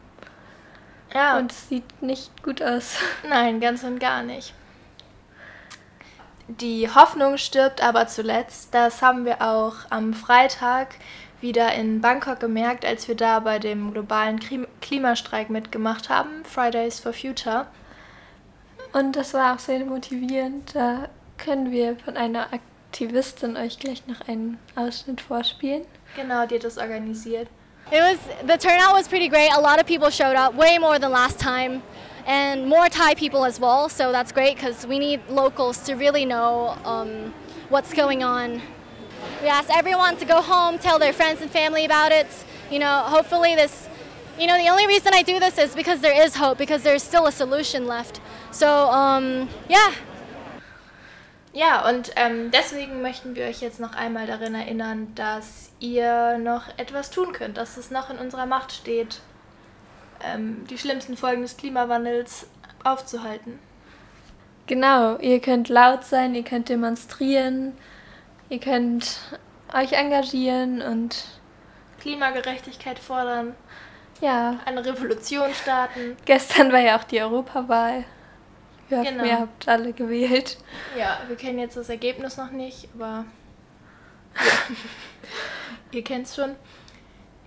Ja. 1.12 1.38
Und 1.38 1.50
es 1.50 1.68
sieht 1.68 2.02
nicht 2.02 2.42
gut 2.42 2.62
aus. 2.62 2.96
Nein, 3.28 3.60
ganz 3.60 3.82
und 3.82 3.98
gar 3.98 4.22
nicht. 4.22 4.54
Die 6.58 6.92
Hoffnung 6.92 7.36
stirbt 7.36 7.80
aber 7.80 8.08
zuletzt. 8.08 8.74
Das 8.74 9.02
haben 9.02 9.24
wir 9.24 9.40
auch 9.40 9.74
am 9.90 10.14
Freitag 10.14 10.96
wieder 11.40 11.72
in 11.74 12.00
Bangkok 12.00 12.40
gemerkt, 12.40 12.84
als 12.84 13.06
wir 13.06 13.14
da 13.14 13.38
bei 13.38 13.60
dem 13.60 13.92
globalen 13.92 14.40
Klimastreik 14.80 15.48
mitgemacht 15.48 16.08
haben, 16.08 16.44
Fridays 16.44 16.98
for 16.98 17.12
Future. 17.12 17.66
Und 18.92 19.14
das 19.14 19.32
war 19.32 19.54
auch 19.54 19.58
sehr 19.60 19.84
motivierend. 19.84 20.74
Da 20.74 21.08
können 21.38 21.70
wir 21.70 21.96
von 21.96 22.16
einer 22.16 22.48
Aktivistin 22.52 23.56
euch 23.56 23.78
gleich 23.78 24.06
noch 24.08 24.26
einen 24.26 24.58
Ausschnitt 24.74 25.20
vorspielen. 25.20 25.84
Genau, 26.16 26.46
die 26.46 26.56
hat 26.56 26.64
das 26.64 26.78
organisiert. 26.78 27.46
It 27.92 28.00
was 28.00 28.18
the 28.42 28.58
turnout 28.58 28.92
was 28.92 29.08
pretty 29.08 29.28
great. 29.28 29.52
A 29.52 29.60
lot 29.60 29.78
of 29.78 29.86
people 29.86 30.10
showed 30.10 30.36
up, 30.36 30.54
way 30.56 30.78
more 30.78 30.98
than 30.98 31.12
last 31.12 31.40
time, 31.40 31.80
and 32.30 32.56
more 32.74 32.88
Thai 32.88 33.12
people 33.14 33.42
as 33.44 33.56
well. 33.58 33.88
So 33.88 34.12
that's 34.12 34.32
great 34.32 34.54
because 34.56 34.86
we 34.86 34.98
need 34.98 35.20
locals 35.28 35.76
to 35.86 35.94
really 35.94 36.24
know 36.24 36.76
um, 36.84 37.34
what's 37.68 37.92
going 37.92 38.22
on 38.22 38.62
We 39.42 39.48
asked 39.48 39.70
everyone 39.70 40.16
to 40.18 40.24
go 40.24 40.42
home, 40.42 40.78
tell 40.78 40.98
their 40.98 41.12
friends 41.12 41.40
and 41.40 41.50
family 41.50 41.84
about 41.84 42.12
it. 42.12 42.26
You 42.70 42.78
know, 42.78 43.02
hopefully 43.06 43.54
this, 43.54 43.88
you 44.38 44.46
know, 44.46 44.56
the 44.58 44.68
only 44.68 44.86
reason 44.86 45.12
I 45.14 45.22
do 45.22 45.38
this 45.38 45.58
is 45.58 45.74
because 45.74 46.00
there 46.00 46.24
is 46.24 46.36
hope, 46.36 46.58
because 46.58 46.82
there's 46.82 47.02
still 47.02 47.26
a 47.26 47.32
solution 47.32 47.86
left. 47.86 48.20
So, 48.50 48.68
um, 48.68 49.48
yeah. 49.68 49.92
Ja, 51.52 51.88
und 51.88 52.12
ähm, 52.14 52.50
deswegen 52.52 53.02
möchten 53.02 53.34
wir 53.34 53.46
euch 53.46 53.60
jetzt 53.60 53.80
noch 53.80 53.94
einmal 53.94 54.26
darin 54.26 54.54
erinnern, 54.54 55.12
dass 55.16 55.72
ihr 55.80 56.38
noch 56.38 56.68
etwas 56.76 57.10
tun 57.10 57.32
könnt, 57.32 57.56
dass 57.56 57.76
es 57.76 57.90
noch 57.90 58.08
in 58.08 58.18
unserer 58.18 58.46
Macht 58.46 58.70
steht, 58.70 59.20
ähm, 60.24 60.66
die 60.68 60.78
schlimmsten 60.78 61.16
Folgen 61.16 61.42
des 61.42 61.56
Klimawandels 61.56 62.46
aufzuhalten. 62.84 63.58
Genau, 64.66 65.16
ihr 65.18 65.40
könnt 65.40 65.68
laut 65.68 66.04
sein, 66.04 66.34
ihr 66.34 66.44
könnt 66.44 66.68
demonstrieren, 66.68 67.72
Ihr 68.50 68.58
könnt 68.58 69.20
euch 69.72 69.92
engagieren 69.92 70.82
und 70.82 71.24
Klimagerechtigkeit 72.00 72.98
fordern. 72.98 73.54
Ja. 74.20 74.58
Eine 74.64 74.84
Revolution 74.84 75.54
starten. 75.54 76.16
Gestern 76.24 76.72
war 76.72 76.80
ja 76.80 76.98
auch 76.98 77.04
die 77.04 77.22
Europawahl. 77.22 78.04
Wir 78.88 79.04
Genau. 79.04 79.24
ihr 79.24 79.38
habt 79.38 79.68
alle 79.68 79.92
gewählt. 79.92 80.58
Ja, 80.98 81.20
wir 81.28 81.36
kennen 81.36 81.60
jetzt 81.60 81.76
das 81.76 81.88
Ergebnis 81.88 82.36
noch 82.36 82.50
nicht, 82.50 82.88
aber 82.92 83.24
ja. 84.34 84.42
ihr 85.92 86.02
kennt 86.02 86.26
es 86.26 86.34
schon. 86.34 86.56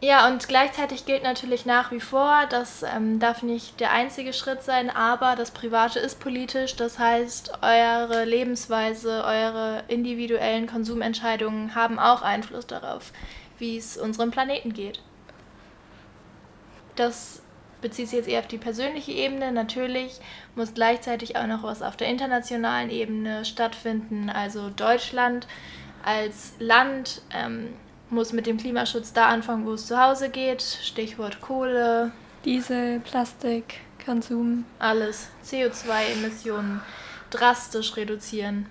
Ja, 0.03 0.27
und 0.27 0.49
gleichzeitig 0.49 1.05
gilt 1.05 1.23
natürlich 1.23 1.65
nach 1.65 1.89
wie 1.91 2.01
vor, 2.01 2.45
das 2.49 2.83
ähm, 2.83 3.19
darf 3.19 3.41
nicht 3.41 3.79
der 3.79 3.93
einzige 3.93 4.33
Schritt 4.33 4.61
sein, 4.61 4.89
aber 4.89 5.37
das 5.37 5.51
Private 5.51 5.97
ist 5.97 6.19
politisch. 6.19 6.75
Das 6.75 6.99
heißt, 6.99 7.59
eure 7.61 8.25
Lebensweise, 8.25 9.23
eure 9.23 9.85
individuellen 9.87 10.67
Konsumentscheidungen 10.67 11.73
haben 11.73 11.99
auch 11.99 12.21
Einfluss 12.21 12.67
darauf, 12.67 13.13
wie 13.59 13.77
es 13.77 13.95
unserem 13.95 14.29
Planeten 14.29 14.73
geht. 14.73 15.01
Das 16.97 17.41
bezieht 17.81 18.09
sich 18.09 18.17
jetzt 18.17 18.27
eher 18.27 18.41
auf 18.41 18.47
die 18.47 18.57
persönliche 18.57 19.13
Ebene. 19.13 19.53
Natürlich 19.53 20.19
muss 20.53 20.73
gleichzeitig 20.73 21.37
auch 21.37 21.47
noch 21.47 21.63
was 21.63 21.81
auf 21.81 21.95
der 21.95 22.09
internationalen 22.09 22.89
Ebene 22.89 23.45
stattfinden. 23.45 24.29
Also 24.29 24.69
Deutschland 24.69 25.47
als 26.03 26.55
Land 26.59 27.21
ähm, 27.33 27.69
muss 28.13 28.33
mit 28.33 28.47
dem 28.47 28.57
Klimaschutz 28.57 29.13
da 29.13 29.27
anfangen, 29.27 29.65
wo 29.65 29.73
es 29.73 29.87
zu 29.87 30.01
Hause 30.01 30.29
geht. 30.29 30.61
Stichwort 30.61 31.41
Kohle, 31.41 32.11
Diesel, 32.45 32.99
Plastik, 32.99 33.81
Konsum. 34.05 34.65
alles. 34.79 35.29
CO2-Emissionen 35.45 36.81
drastisch 37.29 37.95
reduzieren. 37.97 38.67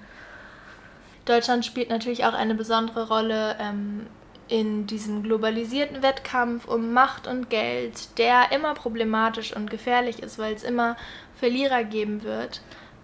Deutschland 1.25 1.65
spielt 1.65 1.91
natürlich 1.91 2.25
auch 2.25 2.35
eine 2.35 2.55
besondere 2.55 3.09
Rolle 3.09 3.57
ähm, 3.61 4.07
in 4.49 4.87
diesem 4.87 5.23
globalisierten 5.23 6.03
Wettkampf 6.03 6.67
um 6.67 6.93
Macht 6.93 7.27
und 7.27 7.49
Geld, 7.49 8.19
der 8.19 8.53
immer 8.53 8.75
problematisch 8.75 9.55
und 9.55 9.71
gefährlich 9.71 10.23
ist, 10.23 10.39
weil 10.39 10.55
es 10.55 10.63
immer 10.63 10.97
Verlierer 11.39 11.85
geben 11.85 12.23
wird. 12.23 12.61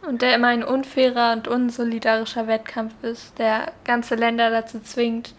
Und 0.06 0.22
der 0.22 0.34
immer 0.34 0.48
ein 0.48 0.62
unfairer 0.62 1.32
und 1.32 1.48
unsolidarischer 1.48 2.46
Wettkampf 2.46 2.92
ist, 3.02 3.38
der 3.38 3.72
ganze 3.84 4.14
Länder 4.14 4.50
dazu 4.50 4.80
zwingt, 4.80 5.34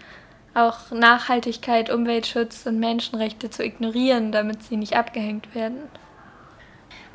auch 0.60 0.92
Nachhaltigkeit, 0.92 1.90
Umweltschutz 1.90 2.66
und 2.66 2.80
Menschenrechte 2.80 3.50
zu 3.50 3.64
ignorieren, 3.64 4.32
damit 4.32 4.64
sie 4.64 4.78
nicht 4.78 4.96
abgehängt 4.96 5.56
werden. 5.56 5.80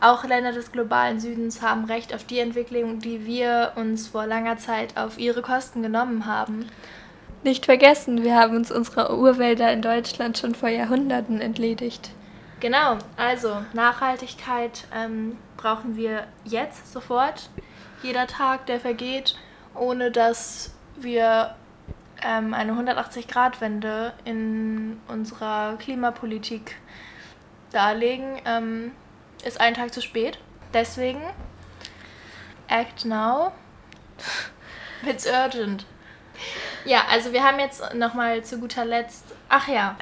Auch 0.01 0.25
Länder 0.25 0.53
des 0.53 0.73
globalen 0.73 1.21
Südens 1.21 1.63
haben 1.63 1.85
Recht 1.85 2.15
auf 2.15 2.25
die 2.25 2.39
Entwicklung, 2.39 2.99
die 2.99 3.27
wir 3.27 3.73
uns 3.77 4.09
vor 4.09 4.27
langer 4.27 4.59
Zeit 4.59 4.97
auf 4.97 5.19
ihre 5.19 5.41
Kosten 5.41 5.83
genommen 5.83 6.27
haben. 6.27 6.67
Nicht 7.43 7.67
vergessen, 7.67 8.23
wir 8.23 8.35
haben 8.35 8.57
uns 8.57 8.73
unserer 8.73 9.17
Urwälder 9.17 9.73
in 9.73 9.83
Deutschland 9.83 10.39
schon 10.39 10.55
vor 10.55 10.69
Jahrhunderten 10.69 11.41
entledigt. 11.41 12.11
Genau, 12.61 12.97
also 13.17 13.57
Nachhaltigkeit 13.75 14.85
ähm, 14.95 15.37
brauchen 15.57 15.97
wir 15.97 16.27
jetzt 16.45 16.93
sofort. 16.93 17.51
Jeder 18.03 18.27
Tag, 18.27 18.67
der 18.67 18.81
vergeht, 18.81 19.37
ohne 19.75 20.11
dass 20.11 20.75
wir 20.97 21.55
ähm, 22.25 22.55
eine 22.55 22.73
180-Grad-Wende 22.73 24.13
in 24.25 25.01
unserer 25.09 25.77
Klimapolitik 25.77 26.77
darlegen, 27.71 28.41
ähm, 28.45 28.93
ist 29.45 29.61
ein 29.61 29.75
Tag 29.75 29.93
zu 29.93 30.01
spät. 30.01 30.39
Deswegen, 30.73 31.23
act 32.69 33.05
now. 33.05 33.53
It's 35.07 35.27
urgent. 35.27 35.85
Ja, 36.85 37.03
also 37.11 37.33
wir 37.33 37.45
haben 37.45 37.59
jetzt 37.59 37.95
nochmal 37.95 38.43
zu 38.43 38.59
guter 38.59 38.85
Letzt. 38.85 39.25
Ach 39.49 39.69
ja, 39.69 39.97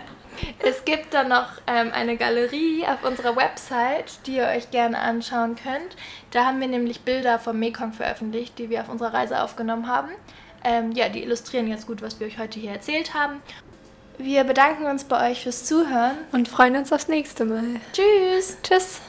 es 0.58 0.84
gibt 0.84 1.14
dann 1.14 1.28
noch 1.28 1.48
ähm, 1.66 1.90
eine 1.92 2.16
Galerie 2.16 2.86
auf 2.86 3.04
unserer 3.04 3.36
Website, 3.36 4.26
die 4.26 4.36
ihr 4.36 4.46
euch 4.46 4.70
gerne 4.70 4.98
anschauen 4.98 5.56
könnt. 5.56 5.96
Da 6.30 6.46
haben 6.46 6.60
wir 6.60 6.68
nämlich 6.68 7.02
Bilder 7.02 7.38
vom 7.38 7.58
Mekong 7.58 7.92
veröffentlicht, 7.92 8.58
die 8.58 8.70
wir 8.70 8.80
auf 8.80 8.88
unserer 8.88 9.12
Reise 9.12 9.42
aufgenommen 9.42 9.88
haben. 9.88 10.10
Ähm, 10.64 10.92
ja, 10.92 11.08
die 11.08 11.22
illustrieren 11.22 11.68
jetzt 11.68 11.86
gut, 11.86 12.02
was 12.02 12.20
wir 12.20 12.26
euch 12.26 12.38
heute 12.38 12.60
hier 12.60 12.72
erzählt 12.72 13.14
haben. 13.14 13.42
Wir 14.18 14.44
bedanken 14.44 14.84
uns 14.86 15.04
bei 15.04 15.30
euch 15.30 15.42
fürs 15.42 15.64
Zuhören 15.64 16.16
und 16.32 16.48
freuen 16.48 16.76
uns 16.76 16.92
aufs 16.92 17.08
nächste 17.08 17.44
Mal. 17.44 17.64
Tschüss. 17.92 18.56
Tschüss. 18.62 19.00